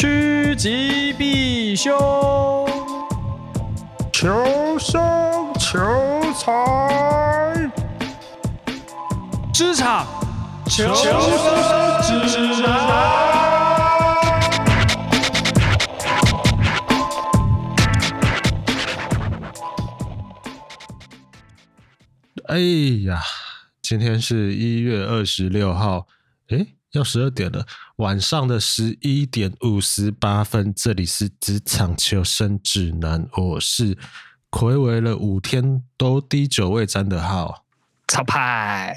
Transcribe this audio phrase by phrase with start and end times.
[0.00, 1.94] 趋吉避凶，
[4.10, 4.98] 求生
[5.58, 5.78] 求
[6.32, 7.70] 财，
[9.52, 10.06] 职场。
[10.66, 12.70] 求生指南。
[22.46, 22.58] 哎
[23.04, 23.20] 呀，
[23.82, 26.06] 今天是一月二十六号，
[26.48, 27.66] 哎，要十二点了。
[28.00, 33.94] 晚上的十一点五十八分，这里是职场求生指南，我是
[34.50, 37.66] 睽违了五天都滴酒未沾的号
[38.08, 38.96] 超派。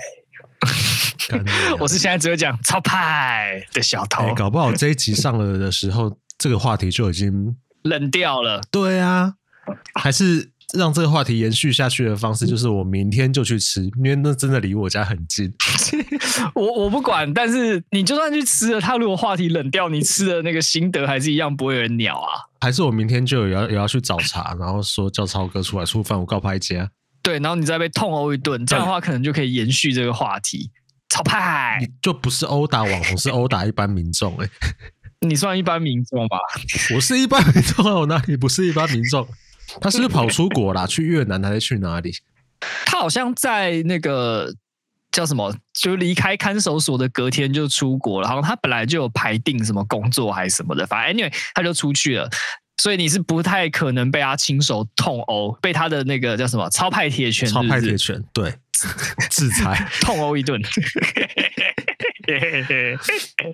[1.81, 8.61] 我是现在只有讲超派的小偷，欸，搞不好这一集上了的时候，这个话题就已经冷掉了。
[8.71, 9.33] 对啊，
[9.95, 10.52] 还是。
[10.77, 15.53] 让这个话题延续下去的方式，就是我明天就去吃，因为那真的离我家很近。
[16.55, 22.49] 我我不管，但是你就算去吃了，他如果话题冷掉，你吃的那个心得还是一样不会有人鸟啊。
[22.61, 26.89] 还是我明天就有要有要去找茬，然后说叫超哥出来出饭，我告拍家。
[27.21, 30.71] 对，然后你再被痛殴一顿，这样的话可能就可以延续这个话题。
[31.09, 34.51] 超派，你就不是殴打网红，是殴打一般民众哎、欸。
[35.27, 36.37] 你算一般民众吧？
[36.95, 39.25] 我是一般民众啊，我哪里不是一般民众？
[39.81, 40.85] 他是不是跑出国啦？
[40.87, 42.13] 去越南还是去哪里？
[42.85, 44.53] 他好像在那个
[45.11, 48.27] 叫什么，就离开看守所的隔天就出国了。
[48.27, 52.29] 然后他本来就有排定什么工作还是什么的，反正 anyway 他就出去了。
[52.77, 58.53] 所以你是不太可能被他亲手痛殴，被他的那个叫什么超派铁拳，超派铁拳对
[59.29, 60.59] 制裁 痛殴一顿。
[62.27, 62.97] 哎、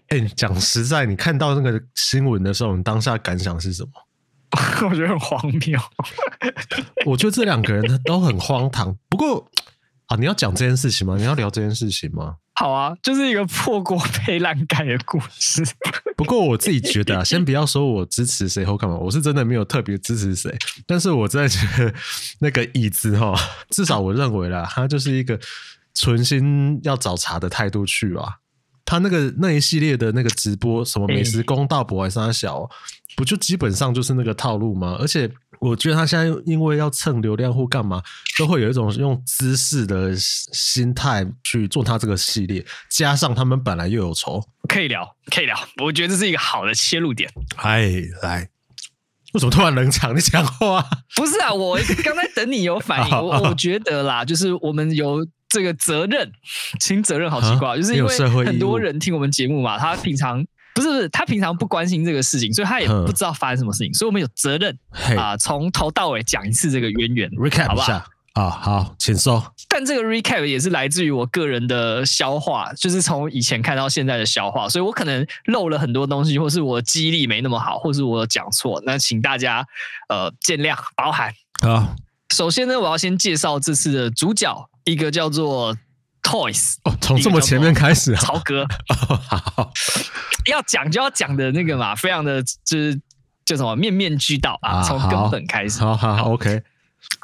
[0.09, 3.89] 欸，讲实在，你看到那个新闻的时候，你当下感想是什么？
[4.89, 5.79] 我觉得很荒谬。
[7.05, 8.95] 我觉得这两个人都很荒唐。
[9.09, 9.49] 不过
[10.07, 11.15] 啊，你要讲这件事情吗？
[11.17, 12.35] 你要聊这件事情吗？
[12.55, 15.63] 好啊，就是一个破锅配烂盖的故事。
[16.17, 20.53] 不过我自己觉得啊，先不要说我支持谁或干嘛，我是真的没有特别支持谁。
[20.85, 21.93] 但是我真的觉得
[22.39, 23.33] 那个椅子哈，
[23.69, 25.39] 至少我认为啦，他就是一个
[25.93, 28.39] 存心要找茬的态度去啊。
[28.83, 32.67] 他那个那一系列的那个直播，什么美食公道博还是他小，
[33.19, 34.95] 不就基本上就是那个套路吗？
[34.97, 38.01] 而且我觉得他现在因为要蹭流量或干嘛，
[38.37, 45.53] 都会有一种用姿势的心态去做他这个系列，加上他们本来又有仇，可以聊，可以聊。
[45.83, 47.29] 我觉得这是一个好的切入点。
[47.57, 47.91] 哎，
[48.21, 48.49] 来，
[49.33, 50.15] 为什么突然冷场？
[50.15, 50.81] 你讲话
[51.17, 51.53] 不是啊？
[51.53, 53.11] 我刚才等你有反应。
[53.19, 55.27] 我我觉得啦，就是我们有。
[55.51, 56.31] 这个责任，
[56.79, 60.45] 轻责任好奇怪，就是因为很多人听我们节目嘛，他平常
[60.79, 64.77] 不是不是他平常不关心这个事情，所以他也不知道发生什么事情，所以我们有责任
[65.17, 68.01] 啊，从头到尾讲一次这个渊源，recap 好不好
[68.33, 69.53] 啊，好，请说。
[69.67, 79.65] 但这个 recap 也是来自于我个人的消化，就是从以前看到现在的消化，所以我可能漏了很多东西，或是我记忆力没那么好，或是我讲错，那请大家
[80.07, 81.33] 呃见谅包涵。
[81.61, 81.95] 好，
[82.33, 84.69] 首先呢，我要先介绍这次的主角。
[84.85, 85.77] 一个叫做
[86.29, 88.63] Toys 哦，从这么前面开始，啊曹哥，
[89.27, 89.71] 好，
[90.45, 93.01] 要讲就要讲的那个嘛，非常的就是
[93.45, 96.61] 叫什么面面俱到啊，从根本开始，好好，好，OK。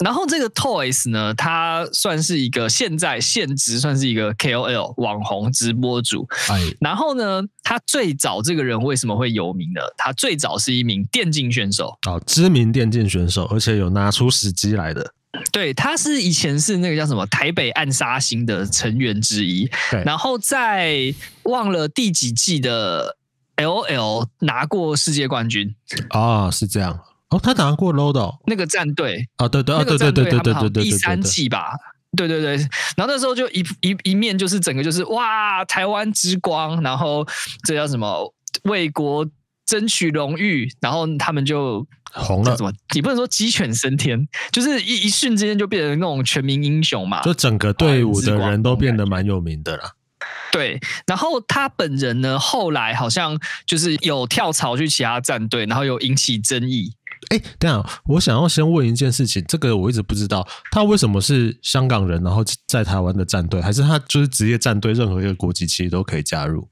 [0.03, 6.27] 然后这个 Toys 呢，他算是一个现在现职，算是一个 KOL 网红直播主。
[6.49, 9.81] 哎，然后呢，他最早这个人为什么会有名呢？
[9.97, 15.13] 他最早是一名电竞选手，哦，知名电竞选手，而且有拿出时机来的。
[15.51, 19.69] 对，他是以前是那个叫什么台北暗杀星的成员之一，
[20.06, 21.13] 然后在
[21.44, 23.16] 忘了第几季的
[23.57, 25.74] LOL 拿过世界冠军
[26.09, 31.74] 啊、哦，是这样哦，他拿过 LOL 的那个战队啊，对对啊，对对对对对对对，第三季吧，
[32.18, 32.56] 对对对，
[32.97, 37.25] 然后那时候就一一一面就是整个就是哇，台湾之光，然后
[37.63, 39.25] 这叫什么为国
[39.66, 41.85] 争取荣誉，然后他们就。
[42.15, 42.71] 红了，怎么？
[42.95, 47.21] 你不能说鸡犬升天，就是一一瞬之间就变成那种全民英雄嘛？
[47.21, 49.91] 就整个队伍的人都变得蛮有名的啦。
[50.51, 56.94] 对，然后他本人呢，后来好像就是有跳槽去其他战队，然后有引起争议。
[57.29, 66.69] 哎，等下，我想要先问一件事情，这个我一直不知道，他为什么是香港人，然后在台湾的战队，还是他就是职业战队，任何一个国籍其实都可以加入？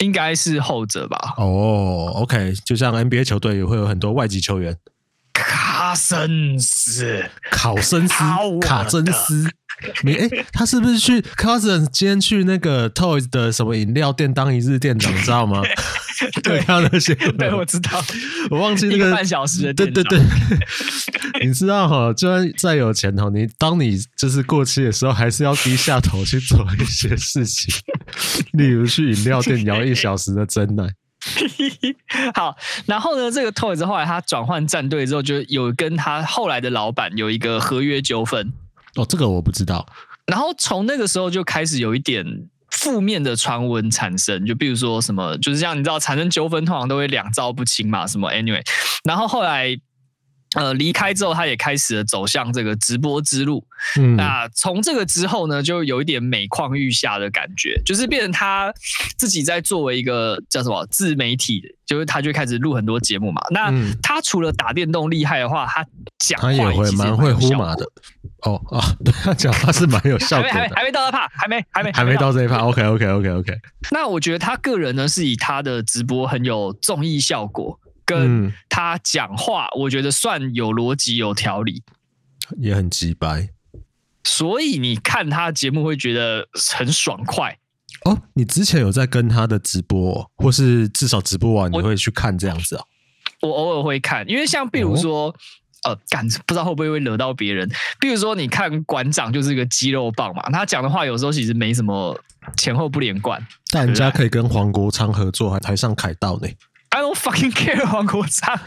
[0.00, 1.34] 应该是后者吧。
[1.36, 4.76] 哦，OK，就像 NBA 球队也会有很多外籍球员。
[5.32, 8.14] 卡森斯，考森斯，
[8.60, 9.50] 卡森斯。
[10.02, 15.62] 没哎、欸，他是不是去 Cousin 今天去那个 Toys 的什么饮料店当一日店长，你知道吗？
[16.42, 18.02] 对，看那些， 对，我知道，
[18.50, 20.20] 我忘记那个，半小时的对对对，
[21.44, 27.74] 你知道哈，就算再有钱哈，你当你就是过期的时候，还是要低下头去做一些事情，
[28.52, 30.92] 例如去饮料店摇一小时的真奶。
[32.34, 32.56] 好，
[32.86, 38.52] 然后呢，这个 Toys 后来他转换战队之后，就有跟他后来的老板有一个合约纠纷。
[38.96, 39.86] 哦，这个我不知道。
[40.26, 42.24] 然后从那个时候就开始有一点
[42.70, 48.62] 负面的传闻产生，就比如说什么，就是像你知道，产生纠纷通常都会两造不清嘛，什么 anyway。
[49.04, 49.78] 然后后来。
[50.56, 53.64] 呃，离开之后，他也开始了走向这个直播之路。
[53.98, 58.74] 嗯，那从这个之后呢，就有一点每况愈下的感觉，就是变成他
[59.16, 63.40] 自己在作为一个叫什么自媒体，就是他就开始录很多节目嘛。
[63.50, 65.86] 那他除了打电动厉害的话，他
[66.18, 67.86] 讲话也会蛮会呼麻的。
[68.42, 70.52] 哦啊，对他讲话是蛮有效果的。
[70.52, 72.58] 还没还没到那趴，还没还没还没到这一趴。
[72.58, 73.52] OK OK OK OK。
[73.92, 77.79] 那我觉得他个人呢，是以他的直播很有综艺效果。
[78.10, 81.82] 跟他讲话，我觉得算有逻辑、有条理，
[82.58, 83.50] 也很直白，
[84.24, 87.56] 所以你看他的节目会觉得很爽快
[88.04, 88.18] 哦。
[88.34, 92.82] 你之前有在跟他的直播，或是至少直播完你会去看这样子啊？
[93.42, 95.28] 我偶尔会看，因为像比如说，
[95.84, 97.70] 哦、呃，感不知道会不会会惹到别人。
[98.00, 102.18] 比如说，你看馆长就是一个肌肉棒嘛，他讲的话有时候其实没什么
[102.56, 103.40] 前后不连贯，
[103.70, 106.48] 但人家可以跟黄国昌合作，还台上凯道呢。
[106.90, 108.58] I don't fucking care 黄国昌，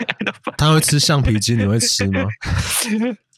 [0.58, 2.24] 他会吃橡皮筋，你会吃吗？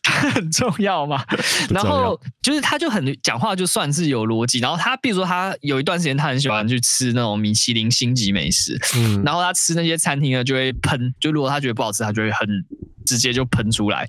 [0.04, 1.26] 他 很重要嘛。
[1.72, 4.60] 然后就是他就很讲话，就算是有逻辑。
[4.60, 8.80] 然后他比如说他有一段时间，他很喜欢去吃那种米其林星级美食。
[8.96, 11.14] 嗯，然后他吃那些餐厅呢，就会喷。
[11.20, 12.48] 就如果他觉得不好吃，他就会很
[13.06, 14.08] 直接就喷出来。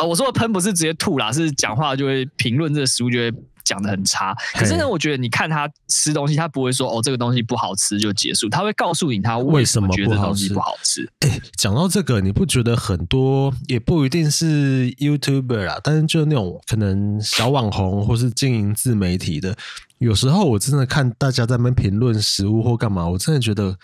[0.00, 3.32] 呃，我说的喷不是直接吐啦，是讲话就会评论这个食物就会。
[3.66, 11.06] 讲的很差，可是呢，我觉得你看他吃东西，他不会说哦，这个东西不好吃就结束，他会告诉你他为什么觉得东西不好吃。
[11.20, 19.56] 哎，讲到这个，你不觉得很多也不一定是 YouTuber 啦，但是就那种可能小网红或是经营自媒体的，
[19.98, 23.76] 有时候我真的看大家在那边评论食物或干嘛，我真的觉得。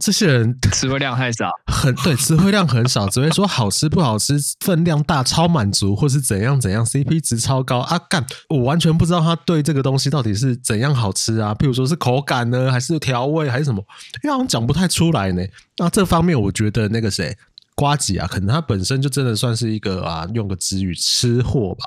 [0.00, 7.98] 这些人词汇量太少，很对，词汇量很少，只会说好吃不好吃，分量大，超满足，或是怎样怎样，CP 值超高啊！
[8.08, 11.54] 干，我完全不知道他对这个东西到底是怎样好吃啊？
[11.54, 13.84] 譬如说是口感呢，还是调味，还是什么？
[14.24, 15.42] 因为好像讲不太出来呢。
[15.76, 17.36] 那这方面，我觉得那个谁，
[17.74, 21.84] 瓜吉啊，可能他本身就真的算是一个啊，用个词语吃货吧。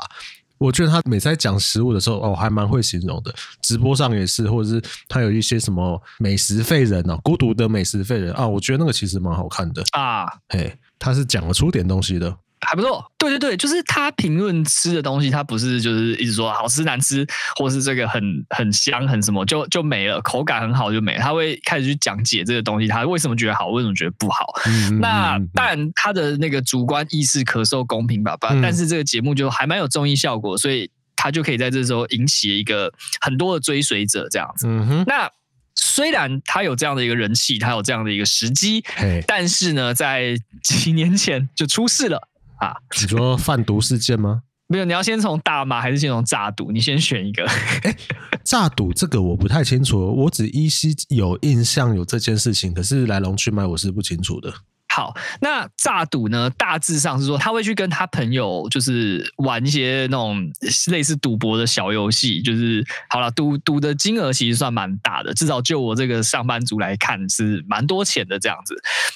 [0.57, 3.33] 我觉得他每次在讲食物的时候，哦，还蛮会形容的。
[3.61, 10.25] 直播上也是，或者是他有一些什么美食废人哦，孤独的美食废人啊，我觉得那个其实蛮好看的啊。
[10.49, 12.37] 嘿，他是讲得出点东西的。
[12.61, 17.25] 还不错，对对对，就是他评论吃的东西，他不是就是一直说好吃难吃，
[17.57, 24.47] 或是这个很很香很什么就就没了，口感很好就没了，他会开始去讲解这个东西，他为什么觉得好，为什么觉得不好。
[24.65, 32.91] 嗯、那当然他的那个主观意识可受公平吧，嗯、但是这个节目就还蛮有综艺效果，所以他就可以在这时候引起一个
[33.21, 34.65] 很多的追随者这样子。
[34.67, 35.29] 嗯、哼那
[35.75, 38.83] 虽然他有这样的一个人气，他有这样的一个时机，
[39.27, 42.29] 但是呢，在几年前就出事了。
[42.59, 44.41] 啊，你说贩毒事件吗？
[44.67, 46.71] 没有，你要先从大麻还是先从诈赌？
[46.71, 47.45] 你先选一个。
[47.83, 47.95] 哎，
[48.43, 54.51] 诈赌这个我不太清楚，我只依稀有印象有这件事情，可是来龙去脉我是不清楚的。
[54.91, 56.49] 好，那诈赌呢？
[56.51, 60.49] 大致上是说他会去跟他朋友，就是玩一些那种
[60.87, 68.73] 类似赌博的小游戏，就是好了，赌赌的金额其实算蛮大的，至少就我这个上班族来看是蛮多钱的这样子。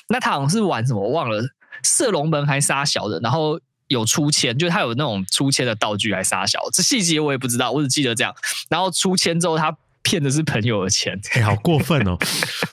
[0.10, 1.42] 那他好像是玩什么，我忘了。
[1.84, 8.34] 射龙门还杀小的，然后有出千，就是他有那种出千的道具来杀小，这细节我也不知道，我只记得这样。
[8.70, 12.18] 然后出千之后，他骗的是朋友的钱，哎、欸，好过分哦！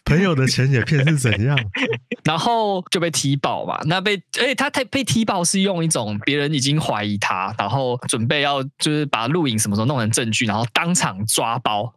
[0.05, 1.59] 朋友的钱也骗是怎样？
[2.25, 3.79] 然后就被踢爆嘛。
[3.85, 11.93] 那被哎，他他被踢爆是用一种别人已经怀疑他，然后准备要就是把录影什么时候弄成证据，然后当场抓包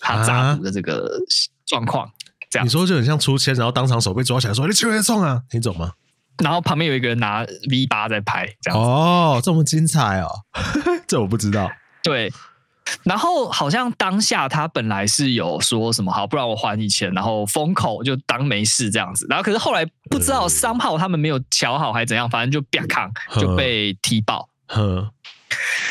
[0.00, 1.18] 他诈赌的这个
[1.66, 2.10] 状况。
[2.50, 5.42] 这样你说就很像出千，然后当场手被抓起来说你去哪送啊？
[5.50, 5.92] 你懂吗？
[6.42, 10.28] 然后旁边有一个人拿 V 八在拍，这样哦，这么精彩哦，
[11.06, 11.70] 这我不知道。
[12.02, 12.32] 对，
[13.02, 19.26] 然后好像当下他本来是有说什么好，不然我还你钱，然后封口就当没事这样子。
[19.30, 23.10] 然后可是后来不知道三炮他们没有瞧好还是怎样，反正就啪康
[23.40, 24.48] 就被踢爆。
[24.66, 25.10] 呵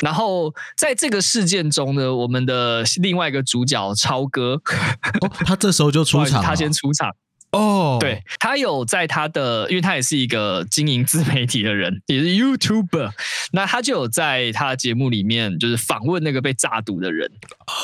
[0.02, 4.56] 然后在这个事件中呢，我们的另外一个主角超哥，
[5.22, 7.10] 哦、他这时候就出场，他先出场。
[7.54, 8.00] 哦，oh.
[8.00, 13.12] 对，他有在他的，因为他也是一个经营自媒体的人，也是 YouTuber，
[13.52, 17.32] 那他就有在他的节目里面，就是访问那个被炸赌的人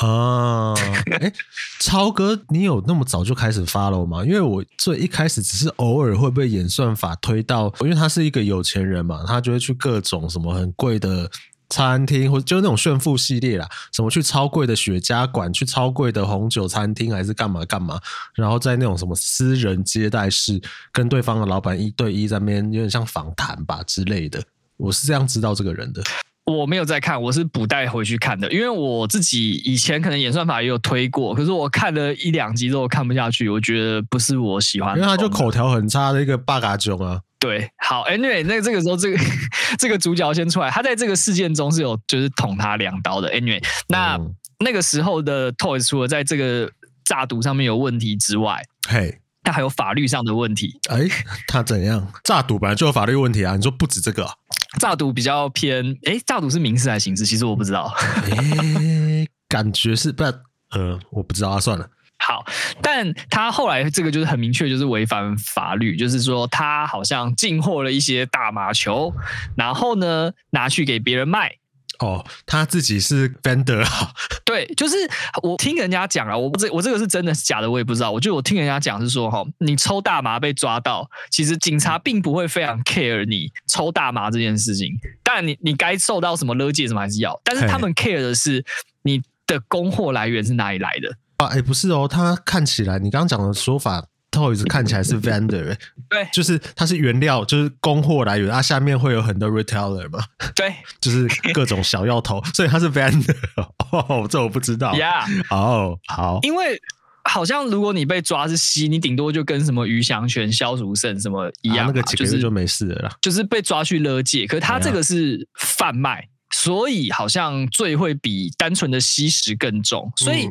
[0.00, 0.74] 啊。
[1.12, 1.32] 哎，
[1.78, 4.24] 超哥，你有那么早就开始 follow 吗？
[4.24, 11.30] 因为我最一开始只是偶尔会被演算法推到，因为他是一个有钱人嘛，他就会去各种什么很贵的
[11.70, 17.98] 餐厅，或者就是那种炫富系列啦，什么去超贵的雪茄馆，去超贵的红酒餐厅，还是干嘛干嘛，
[18.34, 20.60] 然后在那种什么私人接待室，
[20.92, 24.42] 跟对方的老板一对一在那边，有点像访谈吧之类的。
[24.76, 26.02] 我是这样知道这个人的。
[26.46, 35.00] 我没有在看，我是补带回去看的，因为我自己以前可能演算法也有推过，可是我看了一两集之后看不下去，我觉得不是我喜欢的。
[35.00, 37.20] 因为他就口条很差的一个八嘎囧啊。
[37.40, 39.18] 对，好，Anyway，那这个时候这个
[39.78, 43.32] 这个主角先出来，他在这个事件中是有就是捅他两刀的。
[43.32, 46.70] Anyway，那、嗯、那个时候的 Toys 除了在这个
[47.02, 50.78] 诈赌上面有问题之外，嘿，他还有法律上的问题。
[50.90, 51.08] 哎，
[51.48, 52.12] 他怎样？
[52.22, 54.34] 诈赌本来就有法律问题啊，你说不止这个、啊？
[54.78, 57.24] 诈赌比较偏，哎，诈赌是民事还是刑事？
[57.24, 57.92] 其实我不知道，
[58.30, 61.88] 哎，感觉是不，呃，我不知道啊，算了。
[62.20, 62.44] 好，
[62.82, 69.12] 但他后来这个就是很明确，就是违反法律，就是说他好像进货了一些大麻球，
[69.56, 71.56] 然后呢拿去给别人卖。
[71.98, 74.12] 哦，他自己是 vendor 啊？
[74.42, 74.96] 对，就是
[75.42, 78.10] 我听人家讲啊，我不知我这个是真的是假的，我也不知道。
[78.10, 88.64] 我就我听人家讲是说，哈，你抽大麻被抓到，其实警察并不会非常 care 你抽大麻这件事情，当然你你该受到什么勒戒什么还是要，但是他们 care 的是
[89.02, 91.14] 你的供货来源是哪里来的。
[91.40, 95.74] 啊，哎，不是哦，他看起来你刚刚讲的说法，Toys 看起来是 vendor，
[96.10, 100.22] 对，就是它是原料，就是供货来源，它下面会有很多 retailer 嘛，
[100.54, 103.34] 对， 就是各种小药头，所以它是 vendor。
[103.90, 104.92] 哦，这我不知道。
[104.92, 106.78] Yeah，哦，好，因为
[107.24, 116.28] 好像如果你被抓是吸，你顶多就跟什么余祥全、萧淑慎什么一样，啊，那个几个月就没事了啦，就是，就是被抓去勒戒，可是他这个是贩卖。
[116.52, 120.48] 所以好像罪会比单纯的吸食更重，所以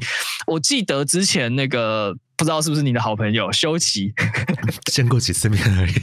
[0.48, 4.14] 我记得之前那个不知道是不是你的好朋友修齐，
[4.92, 5.94] 见过几次面而已。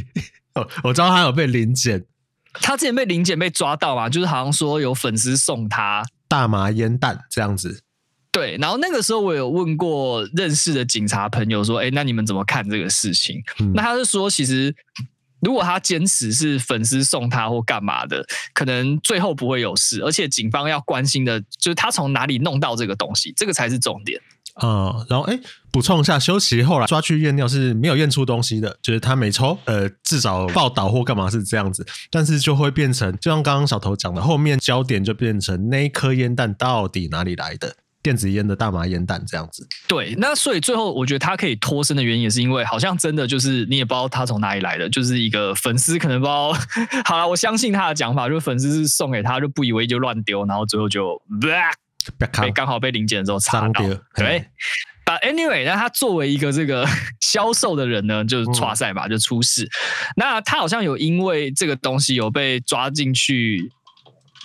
[0.84, 2.04] 我知道他有被临检，
[2.52, 7.80] 他之前被临检被抓到嘛，就是好像说有粉丝送他大麻烟弹这样子。
[8.30, 13.42] 对，然后那个时候我有问过认识的警察朋友说，哎，那你们怎么看这个事情？
[13.60, 14.74] 嗯、那他是说其实。
[15.40, 18.24] 如果他坚持是粉丝送他或干嘛的，
[18.54, 20.00] 可能最后不会有事。
[20.02, 24.20] 而且警方要关心的就是他从哪里弄到这个东西，这个才是重点。
[24.54, 25.38] 呃，然后哎，
[25.70, 29.58] 补充一下，修齐后来抓去验尿是没有验出东西的，就是他没抽。
[29.66, 37.76] 呃，至少报道或干嘛是这样子，但是就会变成，就像刚刚小头讲的，后面焦点就变成那一颗烟弹到底哪里来的。
[38.06, 46.52] 电子烟的大麻烟弹这样子，对，那所以最后我觉得他可以脱身的原因，也是因为好像真的就是你也不知道他从哪里来的，就是一个粉丝可能不知道。
[47.04, 51.20] 好了，我相信他的讲法，就是粉丝是送给他，就不以为意就乱丢，然后最后就
[52.16, 53.82] 被刚好被临检的时候查到。
[54.14, 54.44] 对
[55.04, 56.86] ，But anyway，那他作为一个这个
[57.20, 59.68] 销售的人呢，就是剉赛吧，就出事。
[60.14, 63.72] 那他好像有因为这个东西有被抓进去。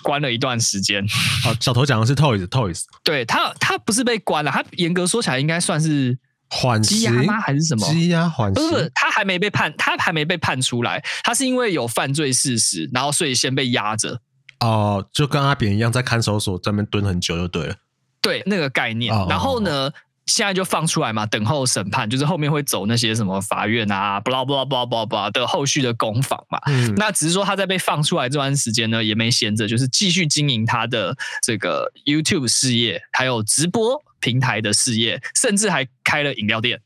[0.02, 1.06] 关了一段时间。
[1.42, 6.18] 好，小头讲的是 Toys Toys，对他，他不是被关了，他严格说起来应该算是
[6.50, 7.40] 缓刑吗？
[7.40, 7.86] 还是什么？
[7.86, 8.70] 羁押缓刑？
[8.70, 14.20] 不是，他还没被判，他还没被判出来，他是因为有犯罪事实，然后所以先被押着。
[14.60, 17.74] 哦，就跟阿扁一样，在看守所在那边蹲很久就对了。
[18.20, 19.14] 对，那个概念。
[19.14, 19.88] 哦、然后呢？
[19.88, 19.92] 哦
[20.26, 26.58] 现在就放出来嘛，等候审判，就是后面会走那些什么法院啊，巴拉巴拉巴拉巴拉巴拉的后续的攻防嘛。
[26.66, 36.80] 嗯，那只是说他在被放出来这段时间呢，也没闲着，就是继续经营他的这个 YouTube 事业，还有直播平台的事业，甚至还开了饮料店。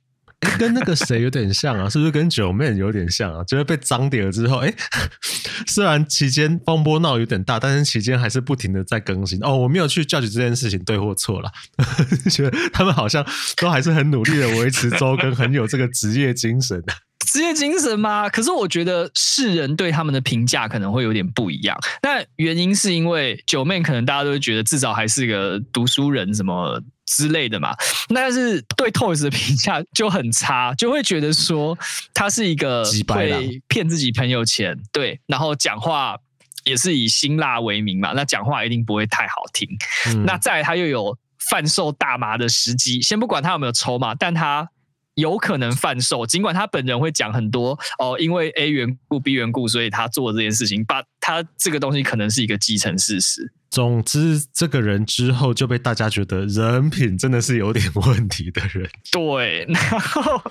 [0.58, 3.42] 跟那个谁有点像啊，是不是跟九妹有点像啊？
[3.44, 4.72] 就是被脏点了之后，哎，
[5.66, 9.38] 虽然期间风波闹有点大，但是期间还是不停的在更新。
[9.42, 11.50] 哦，我没有去 judge 这件事情对或错啦，
[12.30, 13.26] 觉得他们好像
[13.56, 16.82] 都还是很努力的维持周更，很有这个职业精神。
[17.26, 18.28] 职业精神吗？
[18.28, 21.76] 可是我觉得世人对他们的评价可能会有点不一样。
[22.02, 27.74] 那原因是因为九妹可能大家都会觉得至少还是个读书人什么之类的嘛。
[28.14, 31.76] 但是对 Toys 的评价就很差，就会觉得说
[32.14, 36.16] 他是一个会骗自己朋友钱，对，然后讲话
[36.64, 38.12] 也是以辛辣为名嘛。
[38.14, 39.68] 那讲话一定不会太好听。
[40.06, 41.18] 嗯、那再来他又有
[41.50, 44.70] 贩售大麻的时机，先不管他有没有抽嘛，但他。
[45.16, 53.52] 有可能贩售，尽管他本人会讲很多哦，因为 A 缘故 B 缘故，所以他做这件事情，把他这个东西可能是一个既成事实。
[53.70, 58.88] 总之，这个人之后就被大家觉得人品真的是有点问题的人。
[59.10, 60.42] 对，然后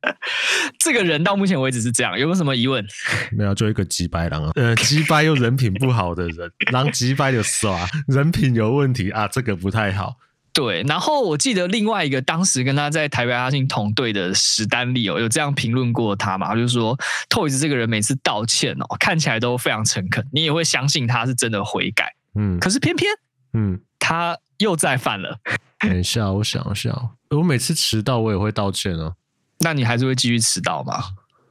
[0.78, 2.86] 这个人到目前为止是这样，有没有什么疑问？
[3.32, 10.16] 没有，就一个鸡掰狼啊，呃，鸡掰又人品不好的人，狼鸡掰就耍，人品有问题啊，这个不太好。
[10.54, 16.54] 对，然后我记得另外一个当时跟他在台北阿信同队的史丹利哦，有这样评论过他嘛？
[16.54, 16.96] 就是说
[17.28, 22.14] ，Toys 这个人每次道歉哦，看起来都非常诚恳，你也会相信他是真的悔改。
[22.36, 23.10] 嗯，可是偏偏，
[23.52, 25.36] 嗯，他又再犯了。
[25.80, 26.96] 等一下，我想一下，
[27.30, 29.16] 我每次迟到我也会道歉哦。
[29.58, 31.02] 那你还是会继续迟到吗？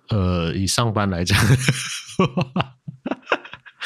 [0.10, 1.38] 呃，以上班来讲，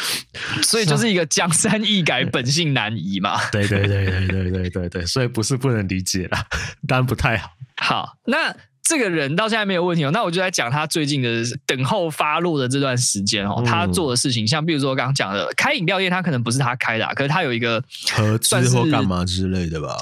[0.64, 3.40] 所以就是一个江山易改，本性难移嘛。
[3.52, 6.46] 对对对对对对对对，所以不是不能理解啦，
[6.88, 7.52] 当然不太好。
[7.78, 8.56] 好，那。
[8.90, 19.98] 这个人到现在没有问题哦，那我就来讲他最近的等候发落的这段时间哦，他做的事情，像比如说刚刚讲的开饮料店，他可能不是他开的，可是他有一个合资或干嘛之类的吧？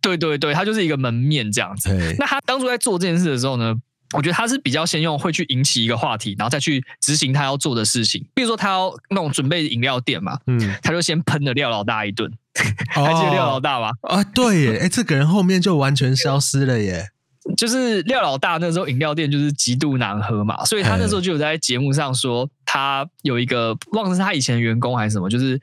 [0.00, 1.90] 对对对，他就是一个门面这样子。
[2.18, 3.74] 那他当初在做这件事的时候呢，
[4.14, 8.24] 我觉得他是比较先用会去引起一个话题，然后再去执行他要做的事情。
[8.34, 12.32] 比如说他要那种准备饮料店嘛，嗯，他就先喷了廖老大一顿，
[12.88, 13.90] 还记得廖老大吗？
[14.02, 17.10] 啊，对耶，哎，这个人后面就完全消失了耶。
[17.58, 25.60] 就是廖老大那时候饮料店就是极度难喝嘛，所以他那时候就有在节目上说，他有一个忘了是他以前的员工还是什么，就是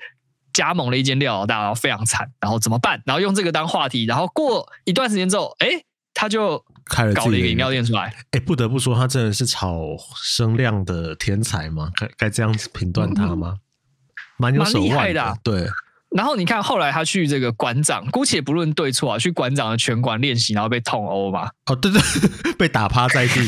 [0.53, 3.01] 加盟了一间廖老大，然后非常惨，然后怎么办？
[3.03, 5.69] 然后用这个当话题，然后过一段时间之后，哎，
[6.13, 8.13] 他就开了搞了一个饮料店出来。
[8.31, 9.81] 哎，不得不说，他真的是炒
[10.15, 11.91] 声量的天才吗？
[11.95, 13.57] 该该这样子评断他吗？
[14.37, 15.69] 蛮有手腕的，对。
[16.15, 21.49] 然后你看，后来他去这个馆长，姑且不论对错啊，去馆长的拳馆练习，然后被痛殴嘛。
[21.67, 22.01] 哦，对对，
[22.57, 23.39] 被打趴在地，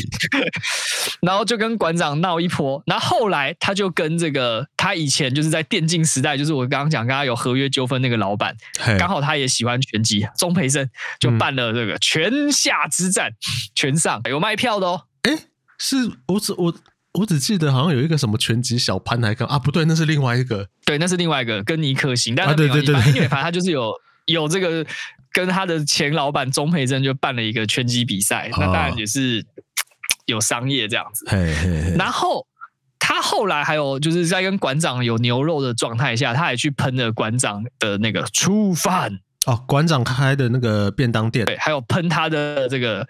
[1.20, 2.82] 然后就跟馆长闹一波。
[2.86, 8.56] 然后后来他就跟这个他以前就是在电竞时代，就是我刚刚讲跟他有合约纠纷那个老板，
[8.98, 10.88] 刚好他也喜欢拳击，钟培生
[11.20, 13.30] 就办了这个拳下之战，
[13.74, 15.02] 拳上有卖票的哦。
[15.22, 15.32] 哎，
[15.78, 15.96] 是
[16.28, 16.74] 我只我。
[17.18, 23.92] 我只记得好像有一个什么拳击小潘来看啊，不对，那是另外一个，对，那是另外一个跟尼克星，但是没有，啊、对对对对，因为反正他就是有
[24.26, 24.84] 有这个
[25.32, 29.44] 跟他的前老板钟培生就办了一个拳击比赛，哦、那当然也是
[30.26, 31.24] 有商业这样子。
[31.28, 32.46] 嘿嘿嘿，然后
[32.98, 39.20] 他后来还有就是在跟馆长有牛肉的状态下，他还去喷了馆长的那个初犯。
[39.46, 43.06] 哦，馆长开的那个便当店，对，还有喷他的这个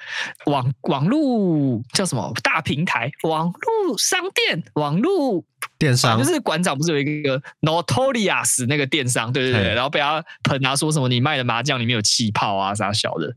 [0.46, 2.32] 网网络叫什么？
[2.42, 5.44] 大平台，网络商店，网络
[5.78, 13.36] 电商，就是馆长不是有一个 Notorious 那个电商，对对对，然后被他喷啊，说什么你卖的麻将里面有气泡啊，啥小的，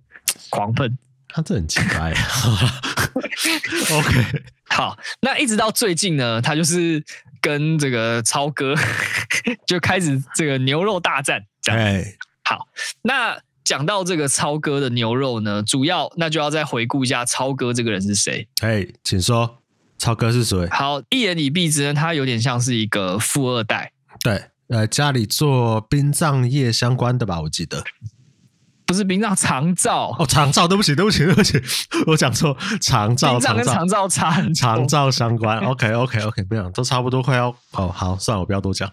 [0.50, 0.98] 狂喷，
[1.30, 2.12] 他这很奇怪。
[3.96, 7.04] OK，好，那一直到最近呢，他就是
[7.42, 8.74] 跟这个超哥
[9.68, 12.04] 就开始这个牛肉大战，哎。
[12.48, 12.70] 好，
[13.02, 18.48] 那讲到这个超哥的牛肉呢，主要那就要再回顾一下超哥这个人是谁。
[18.62, 19.58] 哎，请说，
[19.98, 20.66] 超哥是谁？
[20.70, 23.92] 好，一言以蔽之呢，他有点像是一个富二代。
[24.24, 27.84] 对，呃，家里做殡葬业相关的吧，我记得。
[28.86, 31.62] 不是殡葬长照哦，长照，对不起，对不起，对不起，
[32.06, 35.60] 我讲错，长照，殡葬跟长照差长照相关。
[35.60, 38.90] OK，OK，OK，okay, okay, okay, 不讲，都差不多，快要哦，好，算了，我不要多讲。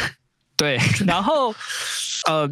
[0.56, 1.54] 对，然后
[2.26, 2.50] 呃。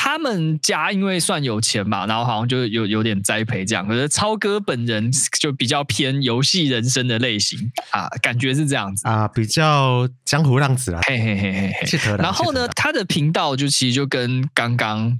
[0.00, 3.84] 他们家因为算有钱嘛，然后好像就有有点栽培这样。
[3.86, 7.58] 可是超哥本人 就比较偏游戏人生的类型
[7.90, 11.00] 啊，感觉是这样子啊，比较江湖浪子啦。
[11.02, 12.16] 嘿嘿嘿嘿嘿。
[12.16, 15.18] 然后呢，他的频道就其实就跟刚刚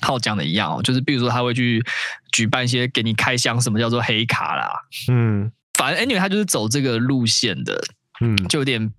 [0.00, 1.84] 浩讲的一样哦，就是比如说他会去
[2.32, 4.70] 举办一些给你开箱，什么叫做黑卡啦，
[5.10, 7.78] 嗯，反正 anyway 他就是走这个路线的，
[8.22, 8.90] 嗯，就有点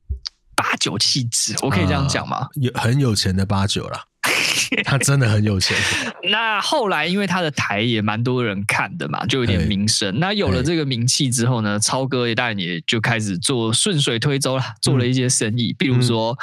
[0.56, 2.38] 八九气质，我可以这样讲吗？
[2.38, 4.04] 啊，有很有钱的八九啦。
[4.84, 5.76] 他真的很有钱。
[6.30, 10.12] 那后来因为他的台也蛮多人看的嘛，就有点名声。
[10.14, 16.38] 嘿那有了这个名气之后呢，超哥也当然也就开始做顺水推舟了，做了一些生意，嗯、比如说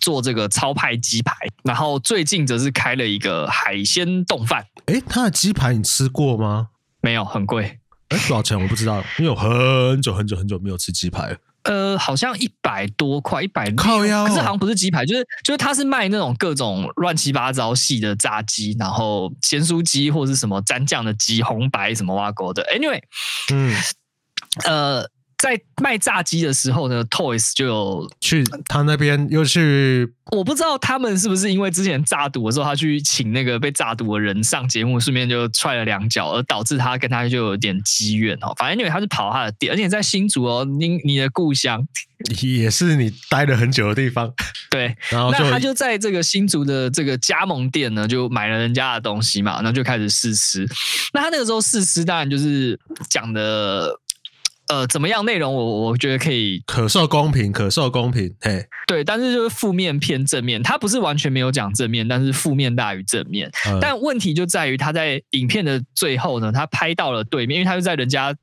[0.00, 1.32] 做这个超派鸡排。
[1.62, 4.66] 然后最近则是开了一个海鲜冻饭。
[4.86, 6.68] 哎，他的鸡排你吃过吗？
[7.00, 7.78] 没有，很贵。
[8.08, 8.60] 哎，多少钱？
[8.60, 11.36] 我不知道，因为我很久很久很久没有吃鸡排了。
[11.66, 22.62] 呃，好像一百多块，一百靠腰，可是好像不是鸡排，就是就是他是卖那种各种乱七八糟细的炸鸡，然后咸酥鸡或是什么蘸酱的鸡，红白什么挖沟的。
[22.64, 23.00] Anyway，
[23.52, 23.74] 嗯，
[24.64, 25.08] 呃。
[25.38, 38.54] 在卖炸鸡的时候呢，Toys 就有去他那边又去，我不知道他们是不是因为之前炸赌的时候，他去请那个被炸赌的人上节目，顺便就踹了两脚，而导致他跟他就有点积怨哦。
[38.56, 41.86] 反正因为他是跑他的店，而且在新竹哦，你你的故乡
[42.40, 44.32] 也是你待了很久的地方。
[44.70, 50.66] 对，然后那他就在这个新竹的这个加盟店呢，就买了人家的东西嘛，然后就开始试吃。
[51.12, 54.00] 那他那个时候试吃，当然就是讲的。
[54.68, 55.24] 呃，怎么样？
[55.24, 58.34] 内容我我觉得可以可受公平，可受公平。
[58.40, 63.50] 嘿，对，但是就是负面偏正面，他不是完全没有讲正面，但是负面大于正面。
[63.68, 68.34] 嗯、但问题就在于他在影片的最后呢，他拍到了对面，因为他就在人家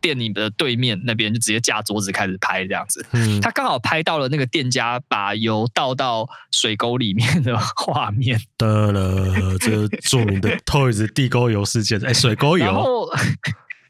[0.00, 3.04] 店里的对面那边就直接架桌子开始拍这样子。
[3.12, 8.40] 嗯，他刚好拍到了那个店家把油倒到水沟里面的 画面。
[8.56, 12.64] 得了，这著名的 Toys 地沟油事件，哎，水沟油。
[12.64, 13.06] 然后，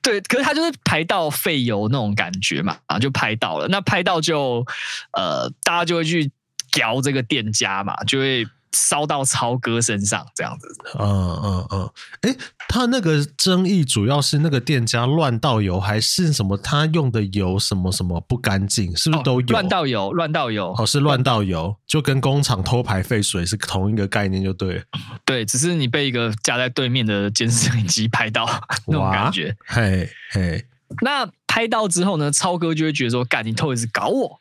[0.03, 3.69] 对，可是他就是拍到废油那种感觉嘛，然后就拍到了。
[3.69, 4.67] 那拍到就
[5.13, 6.31] 呃，大家就会去
[6.73, 8.47] 屌这个店家嘛，就会。
[8.73, 10.67] 烧到超哥身上这样子，
[10.99, 11.07] 嗯
[11.43, 11.91] 嗯嗯，
[12.23, 16.57] 哎、嗯欸，他那个争议主要是那个店家乱倒油，还是什么？
[16.57, 19.47] 他用的油什么什么不干净，是不是都有？
[19.49, 24.83] 乱倒油，乱倒油，哦，是乱倒油，就跟工厂偷排废水是同一个概念，就对了。
[25.25, 28.47] 对，只是你被一个架在对面的监视摄影机拍到
[28.87, 30.65] 那种感觉，嘿嘿。
[31.01, 34.39] 那拍到之后呢，超哥就会觉得说：“干，你偷一次搞我，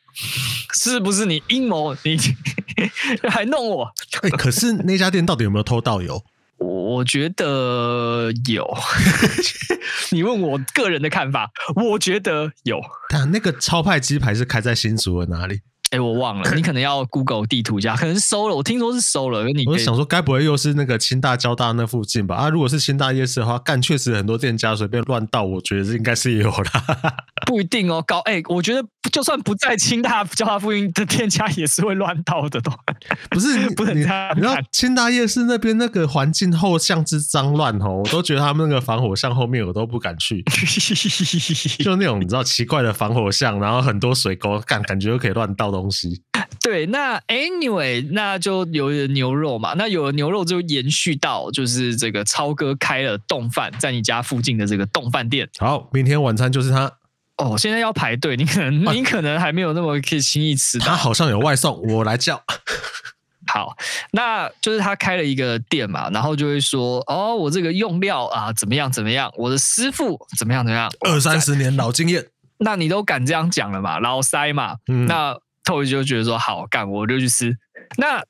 [0.74, 1.94] 是不是你阴谋？
[2.04, 2.16] 你
[3.28, 6.22] 还弄我？”哎、欸，可是那家店到底有没有偷到油？
[6.58, 8.64] 我觉得有。
[10.12, 12.80] 你问我个人的看法，我觉得有。
[13.08, 15.62] 但那个超派鸡排是开在新竹的哪里？
[15.92, 18.56] 哎、欸，我忘了，你可能要 Google 地图一下，可能收了。
[18.56, 19.44] 我听说是收了。
[19.44, 22.34] 你我想说，该不会又是那个清大、交大那附近吧？
[22.34, 27.14] 啊，如果是清大夜市的话，干确实很多店家随便乱倒，我觉得应该是有啦。
[27.44, 32.72] 不一定哦，高哎、欸，我觉得就算不在清大、交大附近的店家也是会乱倒的，都
[33.28, 34.32] 不是 不能这样。
[34.34, 40.42] 你知道清大夜市那边那个环境后巷之脏乱哦，我都觉得他们那个防火巷后面我都不敢去，
[41.84, 45.81] 就那种你知道奇怪的防火巷，然后很多水沟，干感觉又可以乱倒的。
[45.82, 46.22] 东西
[46.60, 55.48] 对，那 anyway，那就有牛肉嘛，那有了牛肉就延续到就是这个超哥开了冻饭，在你家附近的这个冻饭店。
[55.58, 56.90] 好，明天晚餐就是他。
[57.38, 60.86] 哦，现在要排队，你可能、啊、你可能还没有那么可以轻易吃到。
[60.86, 62.40] 他好像有外送，我来叫。
[63.52, 63.76] 好，
[64.12, 72.24] 那就是他开了一个店嘛，然后就会说哦，我这个用料啊怎么样怎么样，我的师傅怎么样怎么样，二三十年老经验。
[72.58, 75.36] 那你都敢这样讲了嘛，老塞嘛，嗯、那。
[75.64, 77.56] Toys 就觉得说好干，我就去吃。
[77.96, 78.22] 那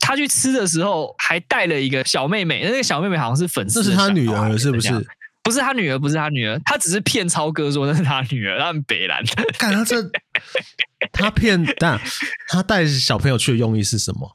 [0.00, 2.62] 他去吃的时候，还带了一个小妹妹。
[2.64, 4.90] 那个小妹妹好像是粉丝，这是他女儿是不是？
[5.42, 8.58] 不是他女儿，不是他女儿，他只是骗超哥说那是他女儿。
[8.58, 9.22] 他很北兰。
[9.58, 10.02] 看他这，
[11.12, 12.00] 他骗但
[12.48, 14.32] 他带小朋友去的用意是什么？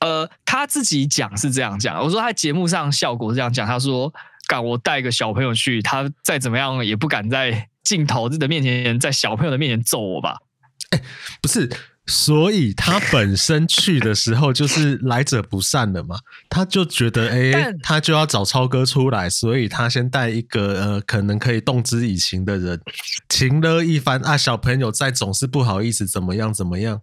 [0.00, 2.02] 呃，他自己讲是这样讲。
[2.02, 3.64] 我说他节目上效果是这样讲。
[3.64, 4.12] 他说
[4.48, 10.38] 敢，我带个小朋友去，他再怎么样也不敢在镜头的面前，在小朋友的面前揍我吧。
[10.90, 11.02] 哎，
[11.40, 11.70] 不是，
[12.06, 22.80] 所以他本身去的时候就是来者不善的嘛，他就觉得，哎，他就要找超哥出来，所以他先带一个呃，可能可以动之以情的人，
[23.28, 27.00] 情了一番啊，小朋友再总是不好意思，怎么样怎么样，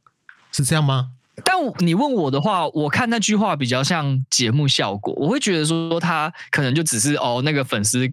[0.51, 1.11] 是这样吗？
[1.45, 8.09] 但你问我的话，我看那句话比较像节目效果，我会觉得说他可能就只是哦，那个粉丝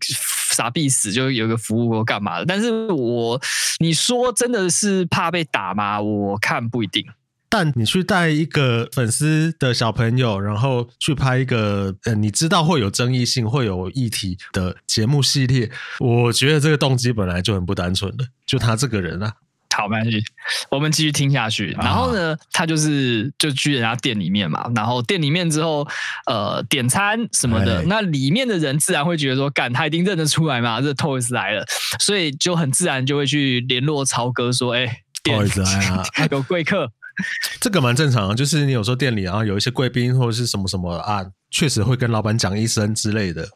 [0.55, 2.47] 傻逼死就有个服务或干嘛的。
[2.47, 3.41] 但是我
[3.81, 6.01] 你说真的是怕被打吗？
[6.01, 7.05] 我看不一定。
[7.49, 18.25] 但你去带一个粉丝的小朋友，然后去拍一个呃，你知道会有争议性、会有议题的节目系列，我觉得这个动机本来就很不单纯的。
[18.45, 19.33] 就他这个人啊。
[19.77, 20.23] 好，没关系，
[20.71, 21.77] 我们继续听下去。
[21.81, 25.87] 然后呢，他就是就去人家店里面嘛，然后店里面之后，
[26.27, 31.67] 呃，点餐什么的，那里面的人自然会觉得说，干，他一定认得出来嘛，这 Toys 来了，
[31.99, 36.91] 所以就很自然就会去联络超哥说，哎，Toys 来了，有贵客，
[37.61, 43.49] 这个蛮正常的，就是你有时候店里啊有一些贵宾或者是什么什么啊，确实会跟老板讲一声之类的。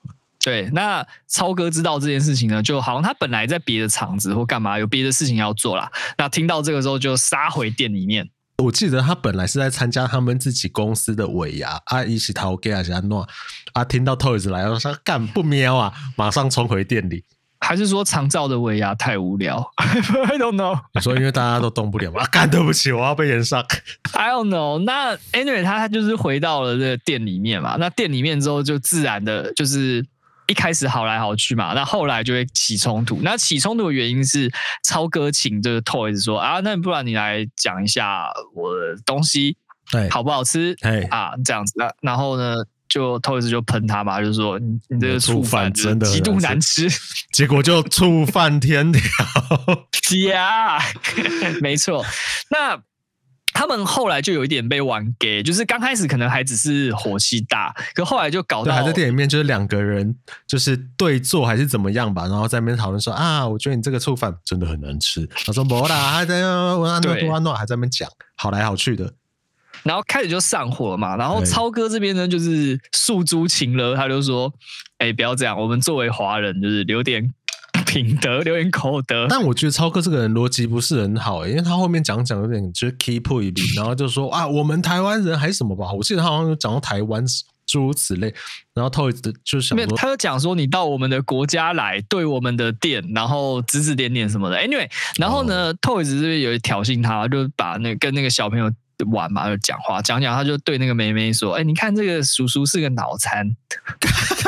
[0.45, 5.91] 对，那超哥知道这件事情呢，就好像他本来在别的厂子或干嘛，有别的事情要做啦。
[6.17, 8.29] 那听到这个时候，就杀回店里面。
[8.63, 13.29] 我记得他本来是在参加他们自己公司的尾牙，啊，一起逃给阿杰诺，
[13.73, 17.25] 啊，听到 Toys 来了，说干不喵啊，马上冲回店里。
[17.61, 20.79] 还是说长照的尾牙太无聊？I don't know。
[20.95, 22.25] 你说因为大家都动不了嘛？
[22.27, 23.65] 干，对不起，我要被人上。
[24.13, 24.79] I don't know。
[24.85, 27.77] 那 Anyway，他他就是回到了这个店里面嘛。
[27.79, 30.05] 那店里面之后，就自然的就是。
[30.49, 33.21] 一开始好来好去嘛，那后来就会起冲突。
[33.23, 34.51] 那起冲突的原因是
[34.83, 39.57] 超哥请这个 Toys 说啊，那不然你来讲一下我的东西，
[39.91, 40.75] 对，好不好吃？
[40.81, 41.75] 哎啊，这样子。
[41.77, 42.57] 那然后呢，
[42.89, 46.89] 就 Toys 就喷他嘛，就说你你这个醋饭真的极度难吃，
[47.31, 49.03] 结果就触犯天条。
[50.33, 50.79] 呀，
[51.61, 52.03] 没错。
[52.51, 52.81] 那。
[53.59, 60.15] 他们后来就有一点被玩给，就是刚开始可能还只是火气大，可后来就搞到还在店里面，就是两个人
[60.47, 65.29] 就是对坐还是怎么样吧，然后在那边讨论说啊，我觉得你这个醋饭真的很难吃。
[65.45, 66.41] 他说没啦，还在
[66.77, 69.13] 问安诺多安诺还在那边讲好来好去的，
[69.83, 74.55] 然后开始就上火了嘛，然后超哥这边呢就是诉诸情了，他就说，
[74.99, 77.29] 哎、欸，不要这样，我们作为华人就是留点
[77.89, 79.27] 品德，留言口德。
[79.29, 85.91] 但我觉得超哥这个人逻辑不是很好，因为他后面讲讲有点就是 keep point， 然后就说啊，我们台湾人还是什么吧？
[85.93, 87.25] 我记得他好像有讲到台湾
[87.67, 88.33] 诸如此类，
[88.75, 94.57] 然后 Toys 就想说，他就讲说你到我们的国家来，对我们的店，然后指指点点什么的。
[94.59, 98.71] Anyway，然后呢、哦、，Toys 这边有挑衅他，就把那个跟那个小朋友
[99.13, 103.57] 玩嘛，就讲话讲讲，他就对那个妹妹说：“哎，你看这个叔叔是个脑残。”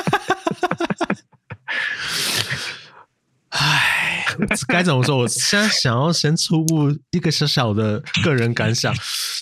[3.60, 4.24] 哎，
[4.68, 5.18] 该怎么说？
[5.18, 8.94] 我现在想要先初步一个小小的个人感想，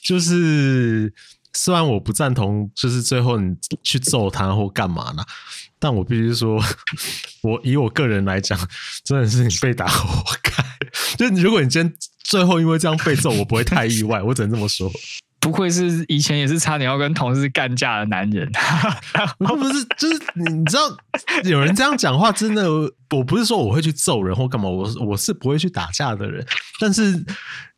[0.02, 1.12] 就是
[1.52, 3.54] 虽然我不赞同，就是最后你
[3.84, 5.24] 去揍他或干嘛呢，
[5.78, 6.60] 但我必须说，
[7.42, 8.58] 我以我个人来讲，
[9.04, 10.52] 真的是你被打活该。
[11.16, 14.90] 就如果你今天最后因为这样被揍，我不会太意外，我只能这么说。
[15.40, 18.50] 不愧是以前也是差点要跟同事干架的男人，
[19.38, 20.82] 不是，就是你知道
[21.44, 22.68] 有人这样讲话，真的，
[23.10, 26.44] 我不是说我会去揍人或干嘛，我我是不会去打架的人。
[26.80, 27.24] 但是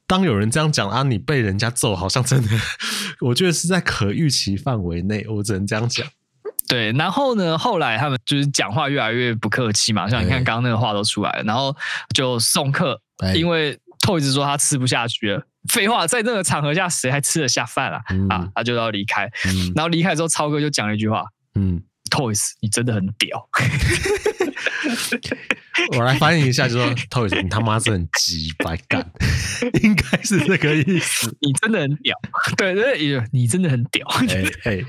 [0.06, 2.48] 当有人这样讲啊，你被人家揍，好像真的，
[3.20, 6.06] 我觉得是在可预期范围内，我只能这样讲。
[6.66, 11.76] 对，然后呢，后来他们就是讲话越来越不客气嘛，像你看刚刚那个话都出来了，然后
[12.14, 13.00] 就送客，
[13.34, 13.78] 因为。
[14.02, 18.00] 透一直说他吃不下去了，废话，在那个场合下谁还吃得下饭啊？
[18.10, 23.48] 嗯、啊，他就要离开，嗯、然后离开之后，超哥就讲了一句话，嗯，Toys，你真的很屌。
[25.96, 29.04] 我来翻译一下，就说 Toys，你他妈是很鸡白干，
[29.82, 31.34] 应该是这个意思。
[31.40, 32.14] 你真的很屌，
[32.56, 34.06] 对对，你真的很屌。
[34.28, 34.80] 哎哎，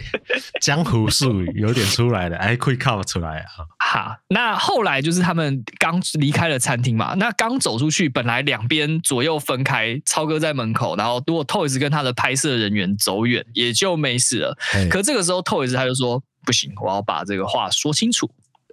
[0.60, 3.46] 江湖术语有点出来了，哎，可以靠出来啊。
[3.80, 14.58] 好，那后来就是他们刚离开了餐厅嘛，那刚走出去，本来两边左右分开，超哥在门口，然后如果 Toys 跟他的拍摄人员走远，也就没事了。
[14.90, 18.30] 可这个时候 Toys 他就说不行，我要把这个话说清楚。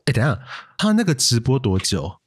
[0.09, 0.38] 哎，等下，
[0.79, 2.18] 他那个直播多久？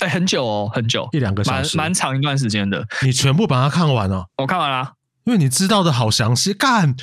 [0.00, 2.86] 哎，很久哦，很久，一两个小时，蛮蛮长一段时间的。
[3.02, 4.26] 你全部把它看完了？
[4.38, 4.94] 我看完了，
[5.24, 6.54] 因为你知道的好详细。
[6.54, 6.96] 干，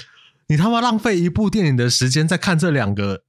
[0.47, 3.23] 你他妈浪费一部电影的时间在看这两个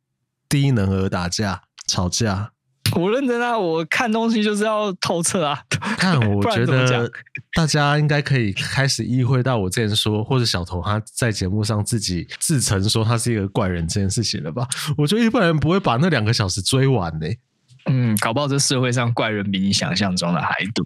[0.49, 2.52] 低能儿打架吵架。
[2.95, 5.59] 我认真啊，我看东西就是要透彻啊。
[5.99, 7.11] 看，我觉得
[7.55, 14.67] 大家应该可以开始意会到我之前说，或者小头他在节目上自己自称说他是一个怪人这件事情了吧？
[14.97, 17.39] 我觉得一般人不会把那两个小时追完呢、欸。
[17.91, 20.85] 嗯，搞不好这社会上怪人比你想象中的还多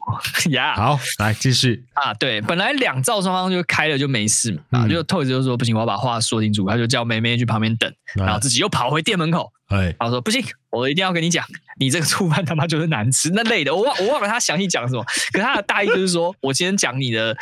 [0.50, 0.74] 呀。
[0.74, 2.14] Yeah 好，来继续啊。
[2.14, 9.52] 对，本来两造双方就开了就没事嘛，就透子就说不行，我要把话说清楚，他就叫梅梅去旁边等，然后自己又跑回店门口。
[9.68, 11.44] 哎，然后说不行，我一定要跟你讲，
[11.78, 13.74] 你这个 醋饭他妈就是难吃那类的。
[13.74, 17.36] 我忘我忘了他详细讲什么，可是他的大意就是说我今天讲你的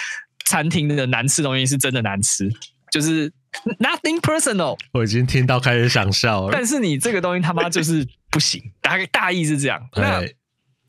[0.47, 2.51] 餐厅的难吃东西是真的难吃，
[2.91, 3.31] 就是
[3.79, 4.77] nothing personal。
[4.93, 8.05] 我已经听到开始想笑了，但是你这个东西他妈就是。
[8.35, 9.81] 不行，大概大意是这样。
[9.95, 10.21] 那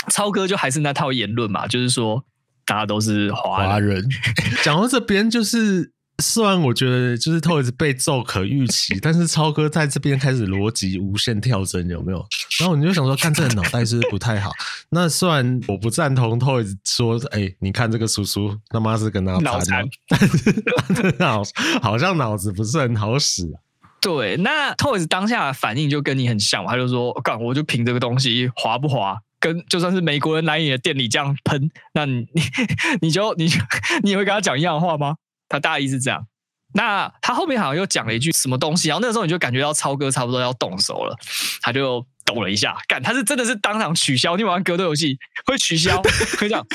[0.09, 2.25] 超哥就还是那套言论嘛，就是说
[2.65, 4.03] 大家都是华人。
[4.65, 5.91] 讲到这边，就是
[6.23, 12.25] 虽然我觉得就是 Toys 被揍可预期， 但是超哥在这边开始逻辑无限跳针，有没有？
[12.59, 14.51] 然后你就想说，看这个脑袋是不是不太好？
[14.89, 21.43] 那虽然我不赞同 Toys 说，哎、欸，你看这个叔叔他妈是跟他脑残，但是脑
[21.79, 23.61] 好像脑子不是很好使啊。
[24.05, 32.27] 对，那 Toys 当下的反应就跟你很像，他就说：“干，我就凭这个东西滑不滑，跟就算是美国人来你的店里这样喷，那你
[33.01, 33.59] 你就你就
[34.03, 35.15] 你也会跟他讲一样的话吗？”
[35.49, 36.27] 他大意是这样。
[36.75, 41.17] 那他后面好像又讲了一句什么东西，然后那个时候你就感觉到超哥差不多要动手了，
[41.63, 42.05] 他就。
[42.25, 44.35] 抖了一下，干，他是真的是当场取消。
[44.35, 46.01] 你玩格斗游戏会取消，
[46.39, 46.65] 会这样，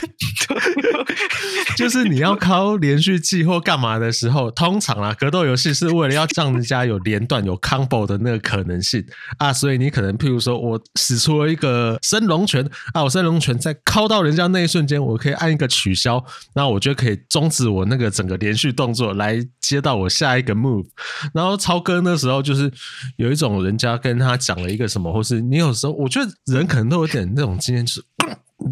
[1.77, 9.05] 就是你要靠连续技或干嘛的时候，通常啊，格斗游戏是为了要让人家有连段、有 combo 的那个可能性
[9.39, 20.87] 啊，所以你可能譬如说我使出了一个升龙拳啊，我升龙拳在靠到人家那一瞬间，我可以按一个取消，那我就可以终止我那个整个连续动作，来接到我下一个 move。
[21.35, 22.71] 然后超哥那时候就是
[23.17, 25.40] 有一种人家跟他讲了一个什么，或是。
[25.41, 28.05] 你有时候，我觉得人可能都有点那种经验，就是，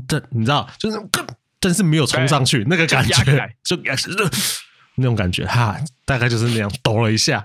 [0.07, 1.01] 但你知道，就是，
[1.61, 3.15] 但是没有冲上去那个感觉，
[3.65, 3.77] 就
[4.97, 7.43] 那种感觉，哈，大概就是那样抖了一下。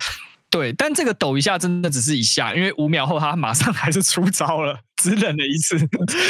[0.49, 5.77] 对，但这个抖一下真的只是一下，因为五秒后他马上还是出招了，只忍了一次，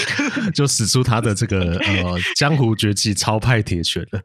[0.55, 4.21] 就使出他的这个呃江湖绝技超派铁拳了。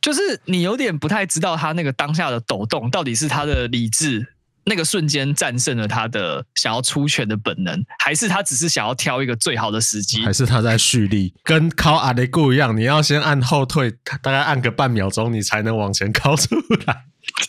[0.00, 4.34] 就是你有点不太知道他那个当下的抖动到底是他的理智。
[4.68, 10.24] 那个瞬间战胜了他的想要出拳的本能，还是他只是想要挑一个最好的时机？
[10.24, 17.04] 还是他在蓄力，跟靠阿雷固一样，你要先按后退，大概按个半秒钟，你才能往前靠出来。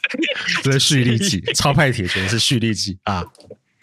[0.64, 3.26] 这是蓄力技，超派铁拳是蓄力技啊！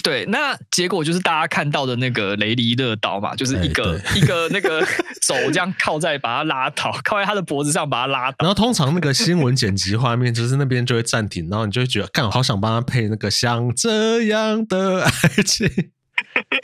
[0.04, 4.84] 对，那结果就是大家看到的那个雷迪乐刀嘛，就是一个、欸、一个那个
[5.22, 8.36] 手这样靠在把他拉倒，靠在他的脖子上把他拉倒。
[8.40, 15.10] 然后通常那个新闻剪辑画面，就是那边就会暂停，然后你就会觉得，干，好想帮他配那个像这样的爱
[15.42, 15.70] 情，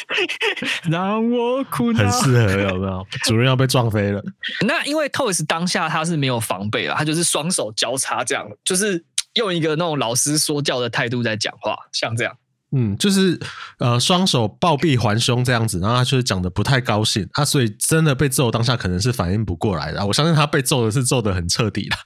[0.91, 1.95] 让我哭。
[1.95, 3.07] 很适合有没有？
[3.25, 4.23] 主任要被撞飞了。
[4.67, 12.37] 那因为 Toyz 当下他是没有防备了，他就是双手交叉这样，就是用一个那种老师说教的态度在讲话，像这样。
[12.73, 13.37] 嗯，就是
[13.79, 20.07] 呃，双手抱臂环胸这样子，然后他就是讲的不太高兴，他、啊、所以真的被揍当下可能是反应不过来的。
[20.07, 21.97] 我相信他被揍的是揍的很彻底的，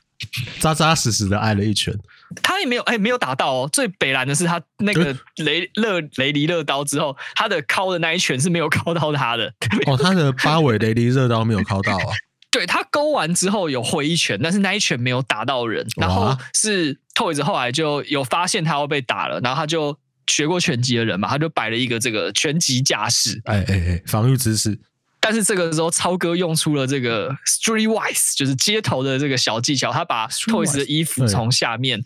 [0.61, 1.95] 扎扎实实的挨了一拳。
[2.43, 3.69] 他也没有哎，没有打到哦。
[3.71, 9.53] 最北蓝的是他那个雷勒雷迪乐刀之后，他的敲的那一拳是没有敲到他的。
[9.87, 12.05] 哦，他的八尾雷迪热刀没有敲到啊。
[12.51, 15.87] 对，他勾完之后有回一拳，但是那一拳没有打到人。
[15.97, 19.99] 然后是 Toyz 后来就有发现他要被打了，然后他就。
[20.27, 24.79] 学过拳击的人嘛，他就摆了一个这个拳击架势，哎哎哎，防御姿势。
[25.25, 29.91] 但是这个时候，超哥用出了这个 Streetwise，就是街头的这个小技巧。
[29.91, 31.99] 他把 Toys 的衣服从下面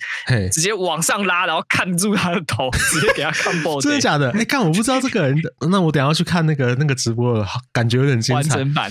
[0.52, 3.81] 直接往上拉，然后看住他的头， 直接给他看爆。
[3.81, 4.31] 真的假的？
[4.31, 5.37] 哎，看我不知道这个人，
[5.68, 8.57] 那我等下去看那个那个直播了，感觉有点精彩。
[8.57, 8.88] 完整版。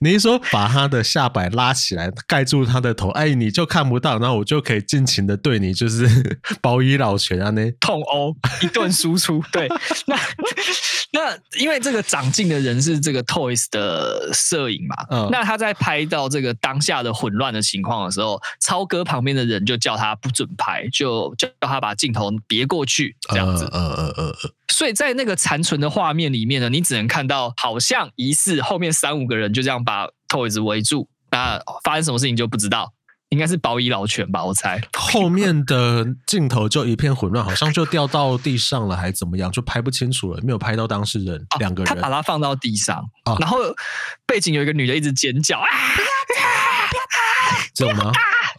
[0.00, 6.06] 你一说把他的下摆拉起来盖住他的头，哎，你就看不到，然后我就可以尽情的对你就是
[6.60, 9.42] 包衣老拳啊，那痛殴一顿输出。
[9.50, 9.68] 对，
[10.06, 10.16] 那
[11.14, 13.64] 那因为这个长进的人是这个 Toys。
[13.70, 32.92] 的摄影嘛，嗯，那他在拍到这个当下的混乱的情况的时候，超哥旁边的人就叫他不准拍，就叫他把镜头别过去，这样子，嗯嗯嗯嗯，所以在那个残存的画面里面呢，你只能看到好像疑似后面三五个人就这样把 Toys 围住，那发生什么事情就不知道。
[33.34, 34.80] 应该是保以老泉吧，我猜。
[34.96, 41.92] 后面的镜头就一片混乱，好像就掉到地上了，还怎么样，就拍不清楚了，没有拍到当事人两、哦、个人。
[41.92, 43.58] 他把它放到地上，哦、然后
[44.24, 45.66] 背景有一个女的一直尖叫啊！
[47.76, 48.12] 不吗？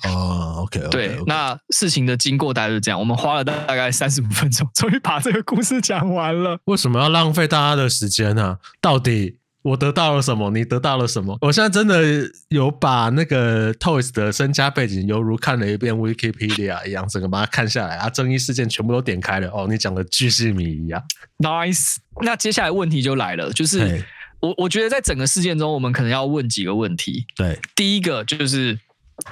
[0.03, 1.23] 哦，OK，, okay 对，okay.
[1.25, 6.59] 那事情的经过大概是这样，我们花了大概三十五分钟，终于把这个故事讲完了。
[6.65, 8.57] 为什么要浪费大家的时间呢、啊？
[8.81, 9.37] 到底？
[9.65, 10.51] 我得到了什么？
[10.51, 11.35] 你得到了什么？
[11.41, 12.03] 我现在真的
[12.49, 19.49] 有把那个 Toys 的身家背景，犹如看了一遍 Wikipedia 一样，整个把它看下来啊，争议事件全部都点开了。
[19.49, 21.01] 哦，你讲的巨细靡遗啊
[21.39, 21.95] ，Nice。
[22.21, 24.05] 那接下来问题就来了，就是
[24.39, 27.25] 我我觉得在整个事件中，我们可能要问几个问题。
[27.35, 28.79] 对，第一个就是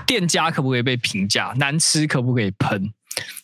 [0.08, 2.92] 店家可不可以被评价难吃，可不可以喷？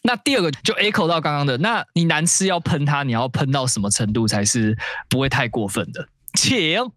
[0.02, 4.75] 那第二个就 echo 到刚刚的，那你难吃要喷它，你要喷到什么程度才是
[5.08, 6.08] 不会太过分的？
[6.34, 6.92] 请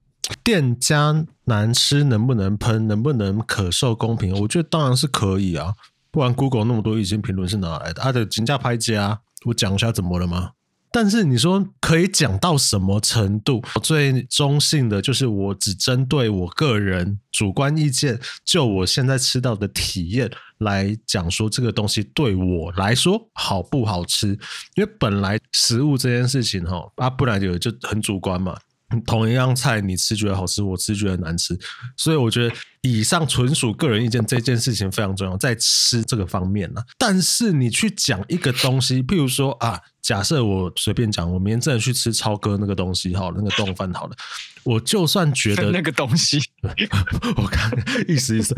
[0.44, 2.86] 店家难吃能不能喷？
[2.86, 4.32] 能不能可受公平？
[4.40, 5.74] 我觉得当然是可以啊，
[6.10, 8.02] 不然 Google 那么多一星评论是哪来的？
[8.02, 10.52] 他的评价拍家，我讲一下怎么了吗？
[10.94, 13.62] 但是你说可以讲到什么程度？
[13.82, 24.38] 最中性的就是我只针对我个人主观意见，就我现在吃到的体验来讲，说这个东西对我来说好不好吃？
[24.74, 28.54] 因为本来食物这件事情哈，啊，不然就就很主观嘛。
[29.00, 31.58] 同一样菜，你吃觉得好吃，我吃觉得难吃，
[31.96, 34.24] 所以我觉得以上纯属个人意见。
[34.24, 36.82] 这件事情非常重要，在吃这个方面呢。
[36.96, 44.16] 但是你去讲一个东西，譬如说啊，假设我随便讲，我明天真的去吃超哥那个东西，好了，那个冻饭好了，
[44.62, 46.38] 我就算觉得 那个东西，
[47.36, 47.70] 我看
[48.08, 48.56] 意思意思，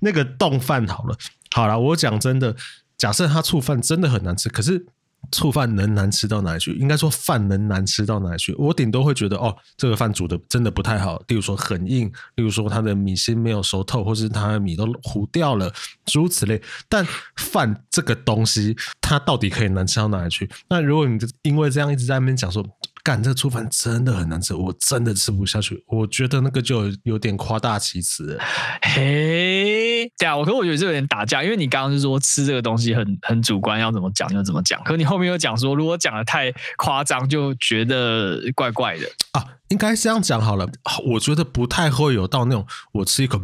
[0.00, 1.16] 那个冻饭好了，
[1.52, 2.56] 好了，我讲真的，
[2.98, 4.86] 假设他醋饭真的很难吃，可是。
[5.32, 6.72] 醋饭能难吃到哪里去？
[6.74, 8.54] 应该说饭能难吃到哪里去？
[8.54, 11.22] 我顶多会觉得哦，这个饭煮的真的不太好。
[11.28, 12.06] 例如说很硬，
[12.36, 15.72] 例如说它的米芯没有熟透，或是它的米都糊掉了，
[16.06, 16.60] 诸如此类。
[16.88, 17.06] 但
[17.36, 20.48] 饭这个东西，它到底可以难吃到哪里去？
[20.68, 22.64] 那如果你因为这样一直在那边讲说。
[23.04, 25.84] 干，这个醋饭真的很难吃，我真的吃不下去。
[25.86, 28.40] 我觉得那个就有点夸大其词。
[28.80, 34.82] 嘿，对啊，我可是我觉得这有点打架，因为你刚刚是说吃这个东西很很主观，要怎么讲就怎么讲。
[34.84, 39.44] 可你后面又讲说，如果讲的太夸张，就觉得怪怪的啊。
[39.68, 40.66] 应该是这样讲好了，
[41.04, 43.38] 我觉得不太会有到那种我吃一口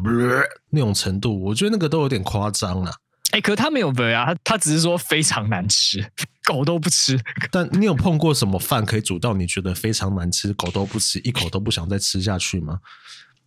[0.70, 1.38] 那种程度。
[1.44, 2.90] 我觉得那个都有点夸张了。
[3.33, 6.05] 哎、欸，可是他没有对啊，他他只是说非常难吃，
[6.44, 7.18] 狗都不吃。
[7.50, 12.81] 但你有碰过什么饭可以煮到你觉得非常难吃，狗都不吃，一口都不想再吃下去吗？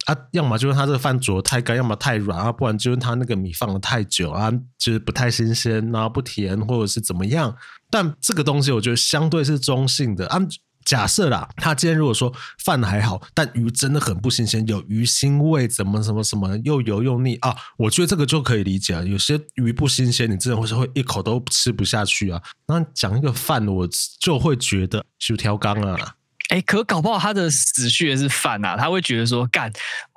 [0.06, 7.56] 啊，要么就是他这个饭煮的太干，要么太软啊，不然就是他那个米放的太久啊，就是不太新鲜，啊不甜或者是怎么样。
[7.90, 10.40] 但这个东西我觉得相对是中性的啊。
[10.86, 17.56] 假设啦，他今天如果说饭还好，但鱼真的很不新鲜，有鱼腥味，怎么什么什么又油又腻啊？
[17.78, 19.02] 我觉得这个就可以理解啊。
[19.02, 22.42] 有些鱼不新鲜，你真的会是会一口都吃不下去啊。
[22.68, 23.88] 那讲一个饭，我
[24.20, 26.16] 就会觉得就挑缸啊。
[26.50, 29.72] 哎，可搞不好他的死穴是饭啊，他会觉得说，干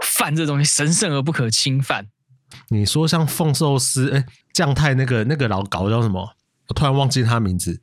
[0.04, 2.06] 饭这东西神圣而不可侵犯。
[2.68, 6.34] 你说像凤寿司，哎，酱太那个那个老搞叫什么？
[6.68, 7.80] 我突然忘记他名字。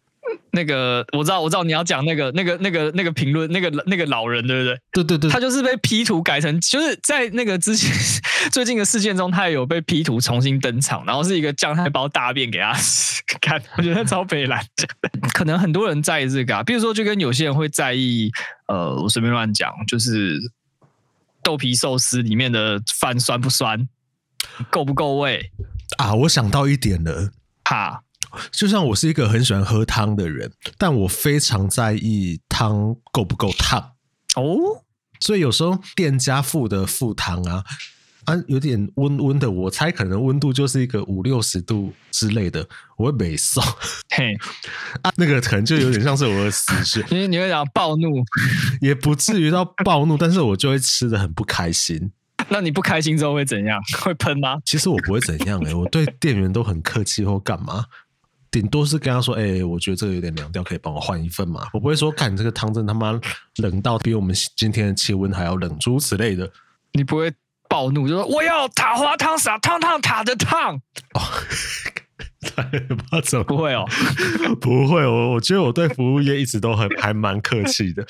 [0.56, 4.80] 那个我知道，我知道你要讲那个、那个、那个、那个评论，那个那个老人，对不对？
[4.92, 7.92] 对对对，他就是被 P 图改成，就是在那个之前
[8.54, 12.72] 最近的事件中，他也有被 P 图重新登场，然后是一个酱菜包大便给他
[13.42, 14.64] 看，我觉得超北烂。
[15.34, 18.32] 可能很多人在意这个啊，比如说就跟有些人会在意，
[18.68, 20.40] 呃，我随便乱讲，就是
[21.42, 23.90] 豆皮寿司里面的饭酸不酸，
[24.70, 25.50] 够不够味
[25.98, 26.14] 啊？
[26.14, 27.32] 我想到一点了，
[27.66, 28.02] 哈。
[28.52, 33.94] 就像我是一个很喜欢喝汤的人，但我非常在意汤够不够烫
[34.36, 34.84] 哦。
[35.20, 37.64] 所以有时候店家附的副汤啊，
[38.26, 42.68] 啊有点温温的，我猜可能温度就是一个五六十度之类的，
[42.98, 43.64] 我会没送。
[44.10, 44.34] 嘿，
[45.02, 48.24] 啊，那个可能就有点像是我的死穴，因 为你会讲暴怒，
[48.82, 52.12] 也不至于到暴怒，但是我就会吃得很不开心。
[52.50, 53.80] 那你不开心之后会怎样？
[54.02, 54.58] 会喷吗？
[54.66, 57.86] 其实我不会怎样诶、欸，我对店员都很客气或干嘛。
[58.54, 63.20] 顶多是跟他说：“哎、欸，我觉得这个有点凉掉，可以帮我换一份嘛？”我不会说：“看你这个汤真他妈
[63.56, 66.48] 冷到比我们今天的气温还要冷，诸如此类的。”
[66.94, 67.34] 你不会
[67.68, 70.80] 暴怒，就说：“我要塔花汤洒，烫烫塔的烫。”
[71.18, 71.22] 哦，
[73.24, 73.84] 怎 么不会哦？
[74.62, 78.06] 不会，我我觉得我对服务业一直都很还蛮客气的，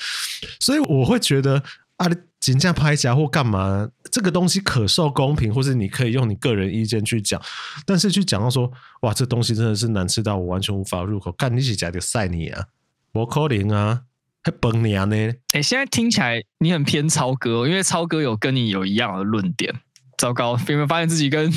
[0.60, 1.62] 所以我会觉得
[1.96, 2.06] 啊。
[2.44, 3.88] 金价拍假或干嘛？
[4.10, 7.40] 这个东西可受公平，或是你可以用你个人意见去讲，
[7.86, 8.70] 但是去讲到说，
[9.00, 11.32] 哇，这东西真的是难吃到我完全无法入口。
[11.32, 12.66] 干你起家的赛你啊，
[13.12, 14.02] 我可怜啊，
[14.42, 15.16] 还崩你啊呢？
[15.54, 19.74] 哎，现在听起来你很偏超哥，因为超哥有跟你有一样的论点。
[20.18, 21.50] 糟糕，有没有发现自己跟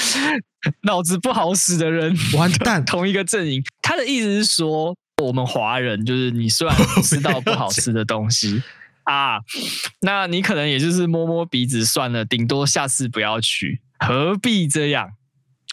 [0.84, 3.62] 脑子不好使的人完蛋同一个阵营？
[3.80, 8.62] 他的意思是说，我们华人就是你虽然吃到不好吃的东西。
[9.04, 9.38] 啊，
[10.00, 15.10] 那你可能也就是摸摸鼻子算了，顶多下次不要去，何必这样？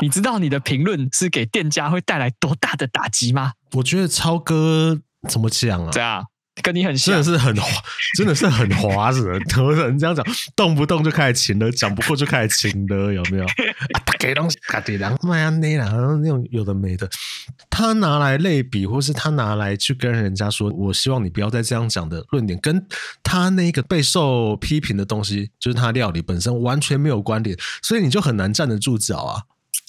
[0.01, 3.53] 你知道你的评论是给店家会带来多大的打击吗？
[3.73, 5.89] 我觉得超哥怎么讲啊？
[5.91, 6.25] 这样。
[6.61, 7.69] 跟你很像，真的是很滑，
[8.17, 9.27] 真的是很滑子。
[9.57, 13.45] 有人这样讲，动不动就开始情了，讲不过就开始情了，有没有？
[13.93, 15.91] 啊，他给东西，他给两麦啊，那啦，
[16.21, 17.09] 那种有的没的，
[17.69, 22.85] 他拿来类比，或是他拿来去跟人家说，我希望你不要再这样讲的论点，跟
[23.23, 29.43] 他那个备受批评的东西，就是他料理本身完全没有关联，所以你就很难站得住脚啊。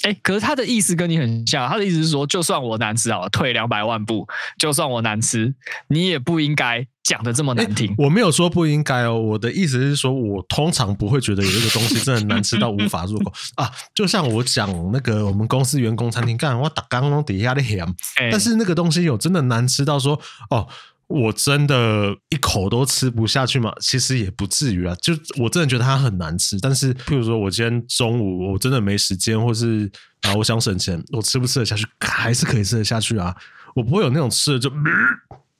[0.05, 4.27] 哎，可是他的意思跟你很像，他的意思是说，就算我难吃好了，退两百万步，
[4.57, 5.53] 就算我难吃，
[5.89, 7.93] 你也不应该讲的这么难听。
[7.99, 13.69] 我没有说不应该哦，我的意思是说，我通常不会觉得有一个东西真的难吃到无法入口 啊。
[13.93, 17.85] 就像我讲那个我们公司员工餐厅干，我打刚刚底下的咸，
[18.31, 20.21] 但是那个东西有真的难吃到说
[20.51, 20.69] 哦。
[21.09, 23.73] 我真的一口都吃不下去吗？
[23.81, 26.59] 其实也不至于啊，就我真的觉得它很难吃。
[26.61, 29.91] 但是，譬如说我今天中午我真的没时间，或是
[30.21, 31.87] 啊我想省钱，我吃不吃得下去？
[32.01, 33.35] 还是可以吃得下去啊。
[33.75, 34.71] 我不会有那种吃的就。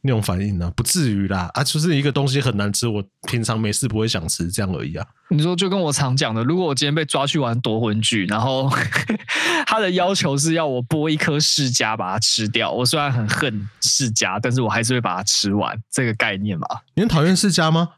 [0.03, 5.07] 那种反应呢、啊，不至于啦啊，就是一个东西很难吃，我平常没事不会想吃这样而已啊。
[5.31, 8.71] 你说就跟我常讲的，如果我今天被抓去玩夺魂锯，然后
[9.67, 16.67] 他的要求是要我剥一颗释迦把它吃掉，我虽然很恨释迦，但是我还是会把它吃完，这个概念吧。
[16.95, 17.91] 你很讨厌释迦吗？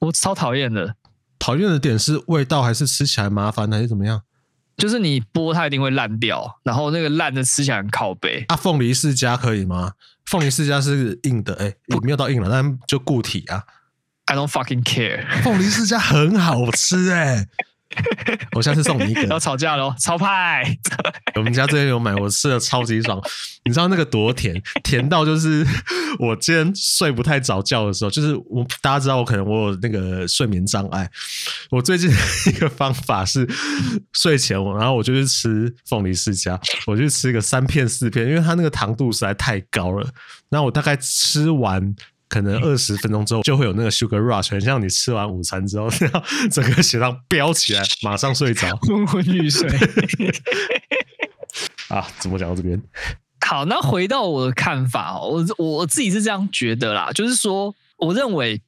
[0.00, 0.96] 我超讨厌的。
[1.38, 4.22] 讨厌的点是味道，还是吃起来麻烦，还是怎么样？
[4.76, 8.44] 就是你剥它一定会烂掉，然后那个烂的吃起来很靠背。
[8.48, 9.92] 啊，凤梨世家可以吗？
[10.26, 13.64] 凤梨世家是硬的，哎、欸，也没有到硬了，但就固体啊。
[14.26, 15.24] I don't fucking care。
[15.42, 17.48] 凤梨世家很好吃，哎、欸。
[18.56, 19.24] 我下次送你一个。
[19.26, 20.64] 要吵架喽，超派！
[21.36, 23.20] 我们家最近有买，我吃的超级爽。
[23.64, 24.60] 你知道那个多甜？
[24.82, 25.66] 甜到就是
[26.18, 31.08] 我今天睡不太着觉的时候，就是我大家知道我可能我有那个睡眠障碍。
[31.70, 32.10] 我最近
[32.46, 33.48] 一个方法是
[34.12, 40.08] 睡前我，然后我就去吃凤梨世家，我就吃个三片四片，因为它那个糖度实在太高了。
[40.48, 41.94] 然后我大概吃完。
[42.28, 49.68] 可能二十分钟之后就会有那个 sugar rush，很像你吃完午餐之后， 然后整个血糖飙起来，马上睡着， 昏昏欲睡。
[51.88, 52.82] 啊，怎么讲到这边？
[53.46, 58.60] 好，那回到我的看法，我我自己是这样觉得啦，就是说，我认为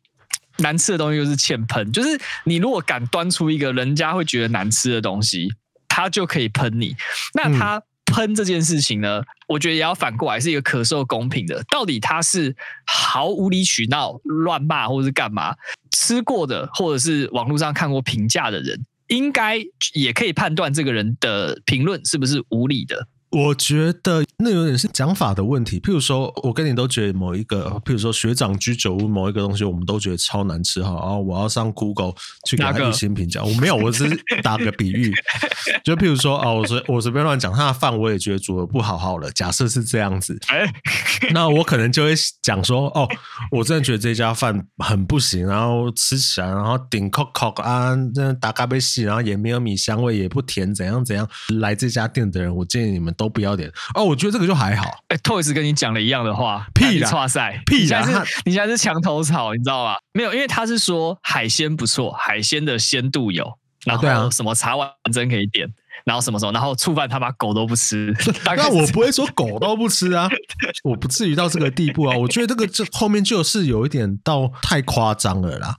[0.58, 5.48] 难吃的东西就是欠喷，就是你如果敢端出一个人家会觉得难吃的东西，
[5.88, 6.96] 他就可以喷你。
[7.34, 7.78] 那他。
[7.78, 11.62] 嗯喷这件事情呢，我觉得也要反过来是一个可受公平的。
[11.70, 12.54] 到底他是
[12.86, 15.54] 毫无理取闹、乱骂，或者是干嘛？
[15.90, 19.58] 吃过的，或者是网络上看过评价的人，应该
[19.94, 23.06] 也可以判断这个人的评论是不是无理的。
[23.30, 25.78] 我觉得那有点是讲法的问题。
[25.80, 30.90] 譬如说，我跟你都觉得某一个，譬如说学长居酒屋某一个东西，我们都觉得超难吃哈。
[30.94, 32.14] 然后我要上 Google
[32.46, 35.12] 去给他一星评价，我没有，我只是打个比喻。
[35.84, 39.30] 就譬如说啊，我随我随便乱讲，他的饭我也觉得煮的不好好了。
[39.32, 40.38] 假设是这样子，
[41.32, 43.06] 那我可能就会讲说，哦，
[43.50, 51.28] 我真的觉得这家饭很不行，然后吃起来，然后顶 cock cock 啊，那打咖啡细，然后也没有米香味，也不甜，怎样怎样。
[51.60, 53.14] 来这家店的人，我建议你们。
[53.18, 54.86] 都不要点哦，我觉得这个就还好。
[55.08, 59.96] 哎、欸、，Toys 跟你讲了一样的话，屁啦，哇塞，屁啦，你现在是，你现在是墙头草，你知道吗？
[60.12, 65.68] 没有，因为他是说海鲜不错，海鲜的鲜度有，然后什么茶碗蒸可以点，
[66.04, 68.14] 然后什么什么，然后醋饭他把狗都不吃。
[68.46, 70.28] 那我不会说狗都不吃啊，
[70.84, 72.16] 我不至于到这个地步啊。
[72.16, 75.74] 我觉得这个这后面就是有一点到太夸张了啦。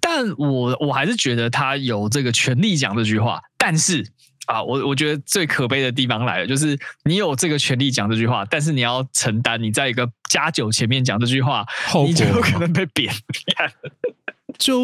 [0.00, 4.12] 但我我还是觉得他有这个权利讲这句话，但是。
[4.46, 13.12] 啊，我我觉得最可悲的地方来了，就是你有这个权利讲这句话，但是你要承担你在一个加酒前面讲这句话，后你就有可能被扁。
[14.58, 14.80] 就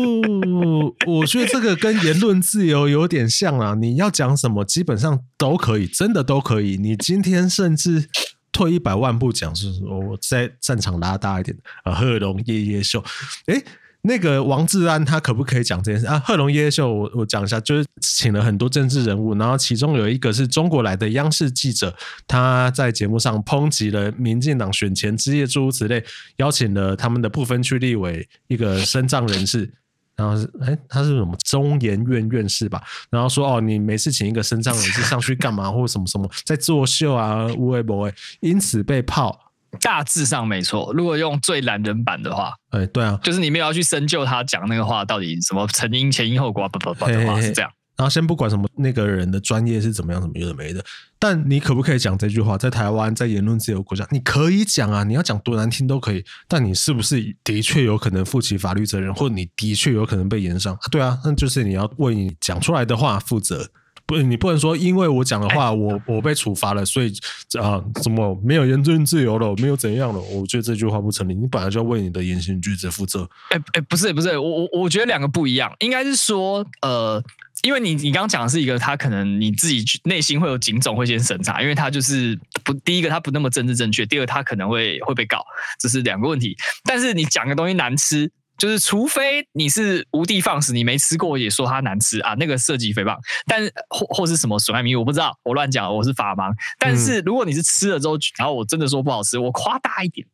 [1.06, 6.76] 我觉得这个跟言论自由有点像啊，你要讲什么基本上都可以，真的都可以。
[6.76, 8.08] 你今天甚至
[8.50, 13.04] 退一百万步讲，是说我在战场拉大一点啊，贺龙夜夜秀，
[13.46, 13.62] 诶
[14.02, 16.06] 那个王志安他可不可以讲这件事？
[16.06, 16.18] 啊？
[16.20, 21.92] 贺龙夜秀，我我讲一下，就是请了很多政治人物，然后其中有一个是中国来的央视记者，
[22.26, 26.02] 他在节目上抨击了民进党选前之夜诸如此类，
[26.36, 29.70] 邀请了他们的不分区立委一个身障人士，
[30.14, 31.36] 然后是哎他是什么？
[31.44, 32.80] 中研院院士吧，
[33.10, 35.70] 然后说哦你没事请一个身障人士上去干嘛？
[35.70, 36.30] 或者什么什么？
[36.44, 39.47] 在作秀啊无为不为，因此被泡。
[39.80, 47.70] 大致上没错，如果用最懒人版的话，哎，对啊，就是你没有要去深究他讲那个话到底什么成因、前因后果，不不不的话是这样。
[47.96, 50.84] 然后先不管什么那个人的专业是怎么样，怎么有的没的，
[51.18, 52.56] 但你可不可以讲这句话？
[52.56, 56.24] 在台湾，在言论自由国家，你可以讲啊，你要讲多难听都可以。
[56.46, 60.78] 但你是不是的确有可能负起法律责任，或者你的确有可能被延上？
[60.92, 63.68] 对啊，那就是你要为你讲出来的话负责。
[64.08, 67.12] 不，你不能说因为我讲的话，我我被处罚了，所以
[67.60, 70.18] 啊，怎么没有言论自由了，没有怎样了？
[70.18, 71.34] 我觉得这句话不成立。
[71.34, 73.28] 你本来就要为你的言行举止负责。
[73.50, 77.22] 哎哎，不是不是，我我我觉得两个不一样，应该是说，呃，
[77.62, 85.44] 因为你你刚刚讲的是一个，他可能你自己内心会有警总会先审查，因为他就是不第一个他不那么政治正确，第二个他可能会会被告，
[85.78, 86.56] 这是两个问题。
[86.84, 88.32] 但是你讲个东西难吃。
[88.58, 96.52] 就是，除非你是无的放矢，你没吃过也说它难吃啊，那个涉及诽谤，但或或是什么损害名誉，我不知道，我乱讲，我是法盲。
[96.78, 100.26] 但是如果你是吃了之后，然后我真的说不好吃，我夸大一点，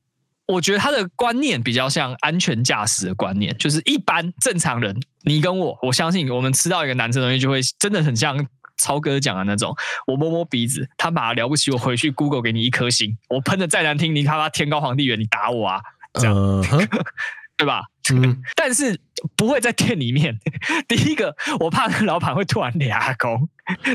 [0.46, 8.46] 我觉得他的观念比较像安全驾驶的观念，就是一般正常人，你跟我，我相信我们吃到一个难吃的东西，就会真的很像
[8.78, 15.80] 超哥讲的那种，我摸摸鼻子，他妈了不起，我回去 Google 给你一颗星，我喷的再难听，你他妈天高皇帝远，你打我啊，
[16.14, 16.34] 这样。
[16.34, 16.88] Uh-huh.
[17.64, 17.82] 对吧？
[18.12, 19.00] 嗯， 但是
[19.34, 20.38] 不会在店里面。
[20.86, 23.48] 第一个，我怕那个老板会突然俩工，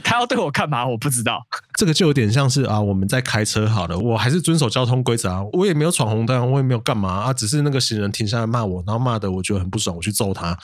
[0.04, 0.84] 他要对我干嘛？
[0.88, 1.46] 我不知道。
[1.76, 10.58] 这个就有点像是啊，我们在开车好了，我还是遵守交通规则啊，我也没有闯红灯，我也没有干嘛啊，只是那个行人停下来骂我，然后骂的我觉得很不爽，我去揍他，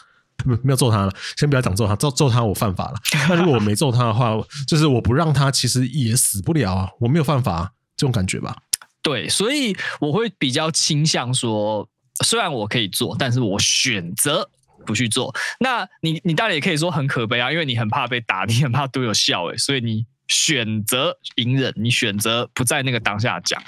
[0.44, 2.96] 没没有揍他了，先不要讲揍他，揍揍他我犯法了。
[3.30, 4.32] 那如果我没揍他的话，
[4.68, 8.58] 就是我不让他，其实也死不了啊，我没有犯法啊，这种感觉吧？
[9.04, 11.88] 对，所以我会比较倾向说。
[12.24, 14.50] 虽然我可以做，但是我选择
[14.86, 15.36] 不去做。
[15.60, 23.62] 那你，你当然也可以说很可悲啊，因为你很怕被打，你很怕都有笑诶，所以你选择隐忍，你选择不在那个当下讲。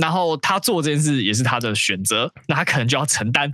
[0.00, 3.52] 然后他做这件事也是他的选择，那他可能就要承担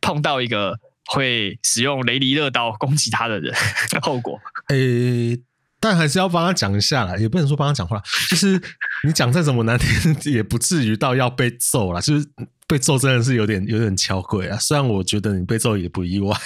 [0.00, 3.54] 碰到一个会使用雷迪乐刀攻击他的人
[3.90, 4.40] 的 后果。
[4.70, 5.38] 诶，
[5.78, 8.60] 但还是要帮他讲一下啦，也不能说帮他讲话，就是
[9.04, 12.26] 你讲再怎么难听，也不至于到要被揍啦，就是。
[12.68, 14.58] 被揍真的是有点有点敲鬼啊！
[14.58, 16.36] 虽然我觉得你被揍也不意外，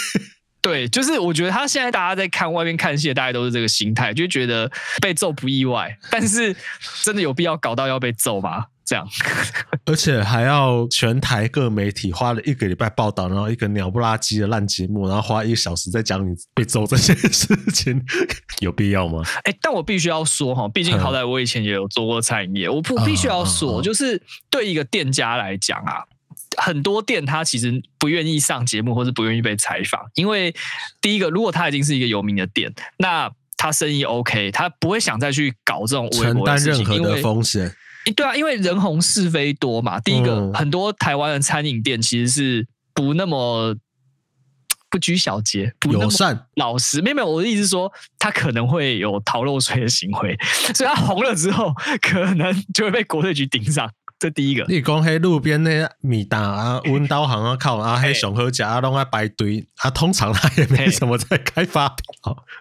[0.62, 4.70] 对，就是我觉得他现在大家在看外面看戏，大家都是这个心态，就觉得
[5.00, 6.56] 被揍不意外，但是
[7.02, 8.66] 真的有必要搞到要被揍吗？
[8.86, 9.04] 这样，
[9.84, 18.00] 而且还要全台各媒体花了一个礼拜报道，然后一个鸟不拉几的烂节目，然后花一个小时在讲你被揍这件事情，
[18.60, 19.22] 有必要吗？
[19.42, 26.04] 哎、欸，但我必须要说哈，毕竟好歹我以前也有做过餐饮业，我不必须要说，就是对一个店家来讲啊，
[26.56, 30.54] 很多店他其实不愿意上节目，或是不愿意被采访，因为
[31.00, 37.74] 第一个，如果他已经是一个有名的店，那他生意 OK，他不会想再去搞这种承担任何的风险。
[38.14, 39.98] 对啊，因为人红是非多嘛。
[40.00, 43.74] 第一个，嗯、很多台湾的餐饮店其实是不那么
[44.88, 47.02] 不拘小节，不那么老实。
[47.02, 50.36] 没有没有，我的意思是说，他可能会有逃漏税的行为，
[50.74, 53.90] 所以他红了之后，可能就会被国税局盯上。
[54.18, 61.96] 这第一个，你讲黑路边那米档啊，温刀行啊，靠啊，黑熊和甲啊，拢爱排队啊，通常他也没什么在开发票，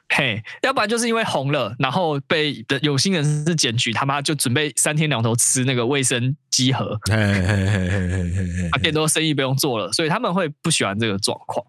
[0.10, 11.66] 嘿，要不然就是因为红了，然后被的有心人士检举，他妈就准备三天两头吃那个卫生鸡盒，嘿嘿嘿嘿嘿嘿嘿，啊，变多生意不用做了，所以他们会不喜欢这个状况。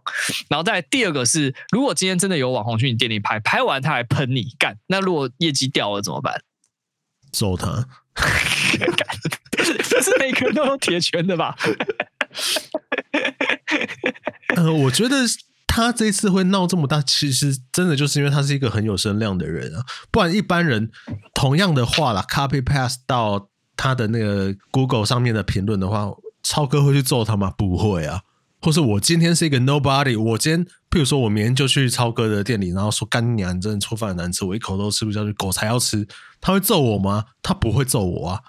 [0.48, 6.42] 然后再第二个是，如果今天真的有网红去你店里拍，拍完他还喷你干，那如果业绩掉了怎么办？
[7.32, 7.86] 揍他。
[9.88, 11.54] 这 是每个人都有铁拳的吧？
[14.56, 15.16] 呃，我觉得
[15.76, 19.84] 他这次会闹这么大，其实真的就是因为他是一个很有声量的人啊。
[20.10, 20.90] 不然一般人
[21.34, 26.10] 同样的话啦，copy past 到他的那个 Google 上面的评论的话，
[26.42, 27.52] 超哥会去揍他吗？
[27.58, 28.22] 不会啊。
[28.62, 36.08] 或是我今天是一个 nobody，我今天，譬如说我明天就去超哥的店里，然后说干娘，真的做饭难吃，我一口都吃不下去，狗才要吃，
[36.40, 37.26] 他会揍我吗？
[37.42, 38.40] 他不会揍我啊。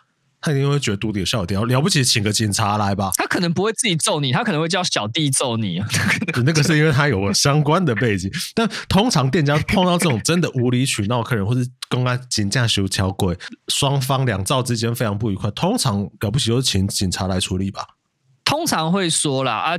[0.47, 3.11] 他一定会觉得肚里有笑点，了不起，请个警察来吧。
[3.15, 5.83] 他可能不会自己揍你，他可能会叫小弟揍你。
[6.45, 8.31] 那个是因为他有相关的背景。
[8.55, 13.37] 但通常店家碰到这种真的无理取闹客人，或是公安警架修桥鬼，
[13.67, 17.85] 双方两造之间非常不愉快，通常了不起就请警察来处理吧。
[18.45, 19.73] 通常会说啦啊，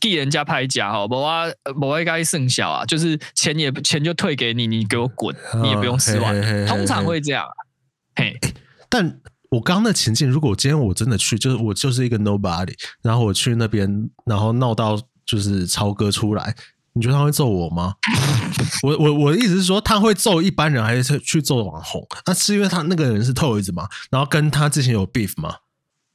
[0.00, 1.46] 替人家拍假哈，不啊
[1.80, 6.32] 不啊该剩小啊，就是钱也钱就退给你，你给我滚，你也不用失望。
[6.32, 7.44] 哦、通常会这样，
[8.14, 8.54] 嘿，嘿，
[8.88, 9.20] 但。
[9.54, 16.54] 我刚刚的情境，如果今天我真的去，就是我就是一个 nobody，然后我去那边，然后闹到就是超哥出来，
[16.92, 17.94] 你觉得他会揍我吗？
[18.82, 22.04] 我我我的意思是说，他会揍一般人，还是去揍网红？
[22.26, 23.88] 那是因为他那个人是 Toys 吗？
[24.10, 25.56] 然后跟他之前有 beef 吗？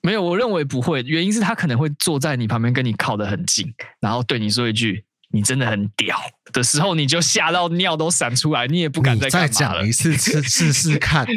[0.02, 5.06] 没有，我认为不会，原因是他可能会坐在你旁边，跟你靠得很近，然后对你说一句。
[5.32, 6.20] 你真的很屌
[6.52, 11.28] 的时候，你就吓到尿都闪出来，你也不敢再再讲一次，吃吃吃看。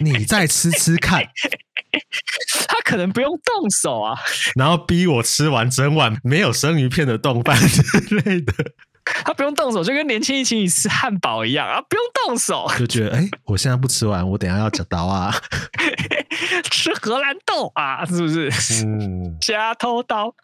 [0.00, 1.24] 你再吃吃看，
[2.68, 4.18] 他可能不用动手啊，
[4.56, 7.82] 然后逼我吃完整碗没有生鱼片的冻饭之
[8.16, 8.52] 类的。
[9.04, 15.34] 他不用动手，就跟年轻一起吃汉堡一样啊，不用动手，就觉得哎、欸，我现在不吃完，我等下要夹刀啊，
[16.70, 18.50] 吃荷兰豆啊，是不是？
[18.84, 20.34] 嗯，夹偷刀。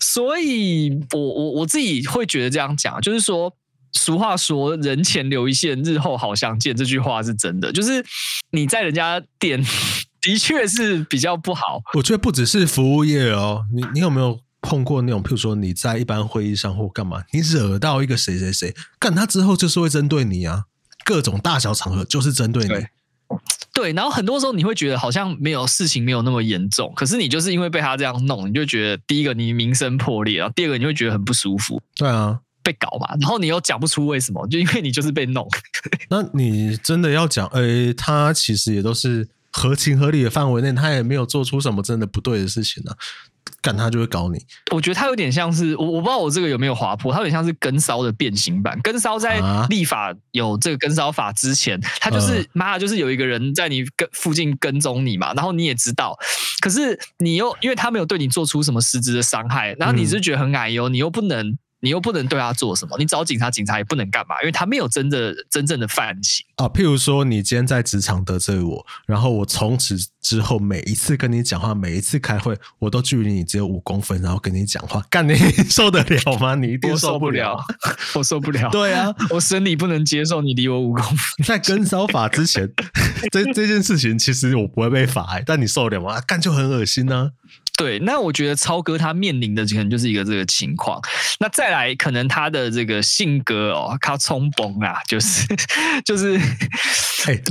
[0.00, 3.54] 所以我我我自己会觉得这样讲，就是说，
[3.92, 7.70] 俗话说“人前留一线，日后好相见”，这句话是真的。
[7.72, 8.04] 就是
[8.50, 9.62] 你在人家店
[10.22, 11.80] 的确是比较不好。
[11.94, 14.40] 我觉得不只是服务业哦，你你有没有？
[14.62, 20.64] 碰过那种，譬如说你在一般会议上或干嘛，你惹到一个谁谁谁，干他之后就是会针对你啊，
[21.04, 22.68] 各种大小场合就是针对你。
[22.68, 22.88] 对，
[23.74, 31.82] 对，然后很多时候你会觉得好像没有事情没有那么严重，可是你就是因为被他这样弄，你就觉得第一个你名声破裂，然后第二个你会觉得很不舒服。
[31.96, 35.48] 对啊，被搞嘛，然后你又讲不出为什么，就因为你就是被弄。
[36.08, 42.96] 那你真的要讲，诶、欸，他其实也都是合情合理的范围内，他也没有做出什么真的不对的事情呢、啊。
[43.60, 48.78] 干他就会搞你，我觉得他有点像是我，我不知道我这个有没有滑坡，他有点像是跟骚的变形版。
[48.82, 56.18] 跟骚在立法有这个跟骚法之前，他就是妈的，就是有一个人在你跟附近跟踪你嘛，然后你也知道，
[56.60, 61.56] 可是你又因为他没有对你做出什么实质的伤害，然后你是觉得很矮哟，你又不能。
[61.82, 66.68] 你又不能对他做什么，你找警察，警察也不能干嘛，因为他没有真的真正的犯行啊。
[66.68, 75.34] 譬如说，你今天在职场得罪我，然后我从此之后每一次跟你讲话，每一次开会，我都距离你只有五公分，然后跟你讲话，干你
[75.68, 76.54] 受得了吗？
[76.54, 77.58] 你一定受不了，
[78.14, 78.70] 我受不了。
[78.72, 81.18] 对啊，我生理不能接受你离我五公分。
[81.44, 82.72] 在跟骚法之前，
[83.32, 86.20] 这这件事情其实我不会被罚，但你受得了吗？
[86.20, 87.30] 干就很恶心呢、啊。
[87.76, 91.00] 对，那我觉得超哥他面临的可能就是一个这个情况。
[91.40, 95.46] 那再来，可能他的这个性格哦，他冲崩啊，就是
[96.04, 96.38] 就是，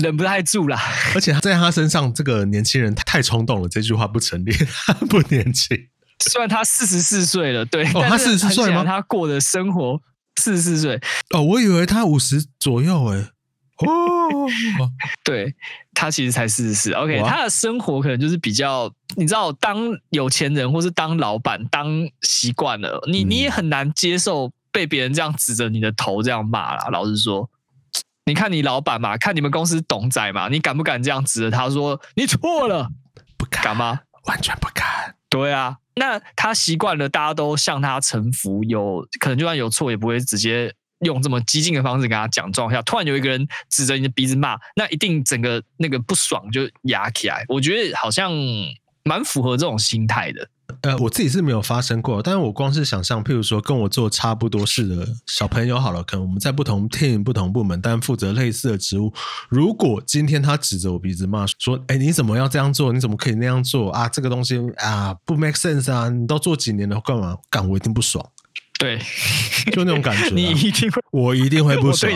[0.02, 0.80] 忍不太住啦。
[1.16, 4.52] 而且在他身上，这个年轻人太冲动了，这句话不成立，
[4.86, 5.78] 他不年轻。
[6.30, 8.84] 虽然他四十四岁了，对，哦，他四十四岁吗？
[8.86, 10.00] 他过的生活
[10.40, 11.02] 四十四岁。
[11.32, 13.31] 哦，我以为他五十左右诶。
[13.88, 14.48] 哦，
[15.24, 15.54] 对，
[15.94, 16.92] 他其实才四十四。
[16.94, 19.78] OK，他的生活可能就是比较，你知道，当
[20.10, 21.88] 有钱人或是当老板当
[22.22, 26.88] 习惯了，你你也很难接受被别人这样指着你的头这样骂啦。
[26.92, 27.50] 老实说，
[28.26, 32.90] 你看你老板嘛，看你们公司董仔嘛，你敢不敢这样指着他说你错了？
[33.38, 34.00] 不敢，敢吗？
[34.26, 35.16] 完全不敢。
[35.30, 40.74] 对啊，那他习惯了，大家都向他臣服，有可能就算有错也不会直接。
[41.02, 47.44] 用这么激进的方式跟他讲状况下，突然有一个人指着你的鼻子骂，那一定整个那个不爽就压起来。
[47.48, 48.32] 我觉得好像
[49.04, 50.48] 蛮符合这种心态的。
[50.84, 59.14] 呃，我自己是没有发生过，但是我光是想象，譬如说跟我做差不多事的小朋友好了，可能我们在不同 team、不同部门，但负责类似的职务。
[59.50, 62.94] 如果今天他指着我鼻子骂说：“哎，你怎么要这样做？
[62.94, 64.08] 你怎么可以那样做啊？
[64.08, 66.08] 这个东西啊不 make sense 啊！
[66.08, 67.68] 你都做几年了，干嘛干？
[67.68, 68.26] 我一定不爽。”
[68.82, 68.98] 对，
[69.72, 70.30] 就那种感觉、啊。
[70.34, 72.12] 你一定会，我一定会不爽。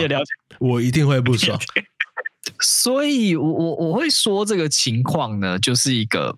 [0.58, 1.56] 我，我一定会不爽。
[2.60, 6.36] 所以我，我我会说这个情况呢，就是一个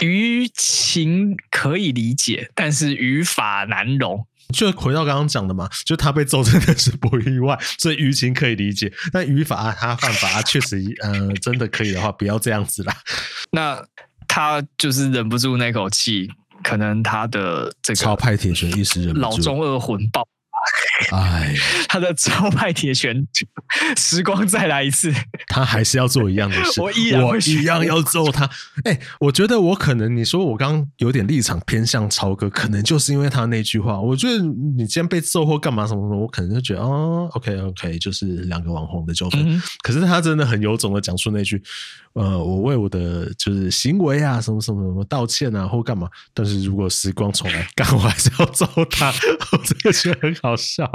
[0.00, 4.26] 于情可以理解，但是于法难容。
[4.54, 12.94] 就回到刚刚讲的嘛，就他被揍真的是不意外，所以于情可以理解，但于法他犯法，确实，呃，真的可以的话，不要这样子啦。
[13.50, 13.84] 那
[14.28, 16.30] 他就是忍不住那口气。
[16.66, 20.26] 可能他的这个超派铁拳一时忍不住，老中二魂爆，
[21.12, 21.54] 哎，
[21.88, 23.24] 他的超派铁拳，
[23.96, 25.14] 时光再来一次，
[25.46, 28.44] 他还是要做一样的事， 我依然我一样要揍他。
[28.82, 34.00] 哎、欸，我觉得我可能你说我刚刚有点立场偏向超哥，可能就是因为他那句话。
[34.00, 39.40] 我觉得你今天被揍或干嘛什么什么，我可能就觉得哦，OK OK，就是两个网红的纠纷。
[39.46, 41.62] 嗯、可是他真的很有种的讲出那句。
[42.16, 46.08] 呃，我为我的就是行为啊，什么什么什么道歉啊，或干嘛。
[46.32, 49.12] 但是如果时光重来，干我还是要揍他。
[49.52, 50.90] 我这个觉得很好笑。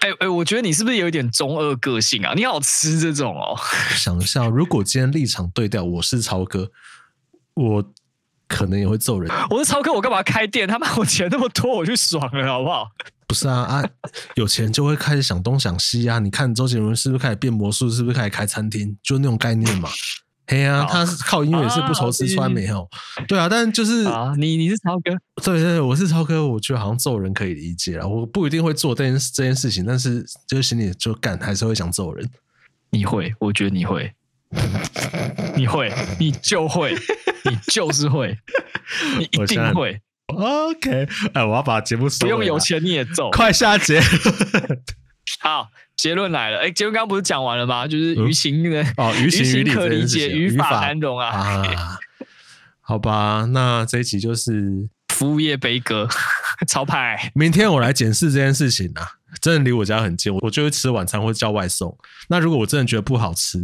[0.00, 2.34] 哎哎，我觉得你是不是有一点中二个性啊？
[2.34, 3.56] 你好吃这种哦。
[3.96, 6.72] 想一下，如果今天立场对调，我是超哥，
[7.54, 7.92] 我
[8.48, 9.30] 可能也会揍人。
[9.50, 10.66] 我是超哥，我干嘛开店？
[10.66, 12.88] 他妈我钱那么多，我去爽了，好不好？
[13.28, 13.88] 不是啊啊，
[14.34, 16.18] 有钱就会开始想东想西啊。
[16.18, 17.88] 你看周杰伦是不是开始变魔术？
[17.88, 18.98] 是不是开始开餐厅？
[19.04, 19.88] 就那种概念嘛。
[20.50, 22.88] 嘿呀、啊，他是靠音乐也是不愁吃穿没有？
[23.28, 25.10] 对啊，但就是啊，你你是超哥，
[25.44, 32.26] 对对对，我是超哥，我觉得好像揍人可以理解了，我不一定会做这件这件事情，但是就是心里就干，还是会想揍人。
[32.90, 33.34] 你会？
[33.38, 34.10] 我觉得你会，
[35.54, 36.94] 你会，你就会，
[37.44, 38.34] 你就是会，
[39.18, 40.00] 你 一定会。
[40.28, 44.00] OK，哎，我要把节目收了，不用有钱你也揍，快下节。
[45.40, 45.68] 好。
[45.96, 47.84] 结论来了，哎，结论刚刚不是讲完了吗？
[47.84, 51.98] 就是于情的、嗯、哦，于情可理解，语法难容啊，啊。
[52.80, 56.08] 好吧，那这一集就是服务业悲歌，
[56.68, 57.32] 超派。
[57.34, 59.08] 明天我来检视这件事情啊，
[59.40, 61.98] 真的离我家很近，我就会吃晚餐或叫外送。
[62.28, 63.58] 那如果我真的觉得不好吃，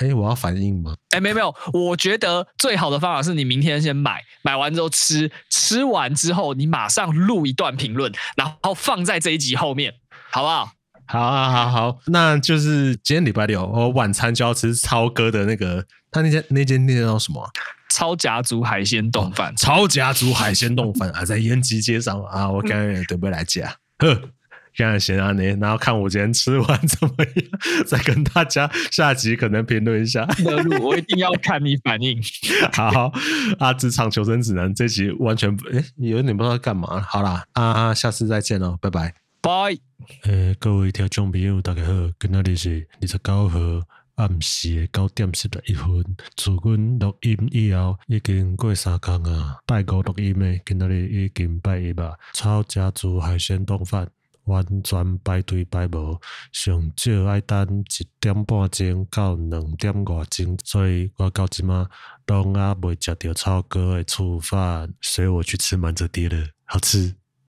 [0.00, 0.94] 哎，我要反应吗？
[1.12, 9.94] 哎，没有没有，我觉得最好的方法是你明天先买，买完之后吃，吃完之后你马上录一段评论，然后放在这一集后面，
[10.30, 10.72] 好不好？
[11.08, 17.50] 好，啊，好，好，那就是今天礼拜六，我晚餐就要吃超哥的那个，他那间那间店叫什么、啊？
[17.88, 19.56] 超甲族海鲜冻饭。
[19.56, 23.74] 超甲族海鲜冻饭 啊，在延吉街上啊，我刚刚也准备来夹。
[23.98, 24.14] 呵，
[24.76, 30.28] 刚刚先啊，你然后看我今天吃完怎么样， 再跟大家下集可能评论一下。
[30.82, 32.22] 我一定要看你反应。
[32.74, 33.12] 好，好，
[33.58, 37.00] 啊，职场求生指南这集完全哎，有点不知道干嘛。
[37.00, 39.27] 好啦，啊，下次再见喽，拜拜。
[39.40, 39.76] 拜，
[40.24, 43.58] 诶、各位听众朋友，大家好，今仔日是二十九号
[44.16, 46.04] 暗时的九点四十一分。
[46.36, 52.14] 自阮录音以后，已经过三天啊，拜五录音诶，今仔日已经拜一吧。
[52.32, 54.08] 超家族海鲜丼饭
[54.44, 56.20] 完全排队排无，
[56.52, 61.88] 上少爱等一点半钟到两点外钟，所以我到即马
[62.26, 67.14] 拢还未食到超哥的醋饭，所以我去吃满折叠了，好吃。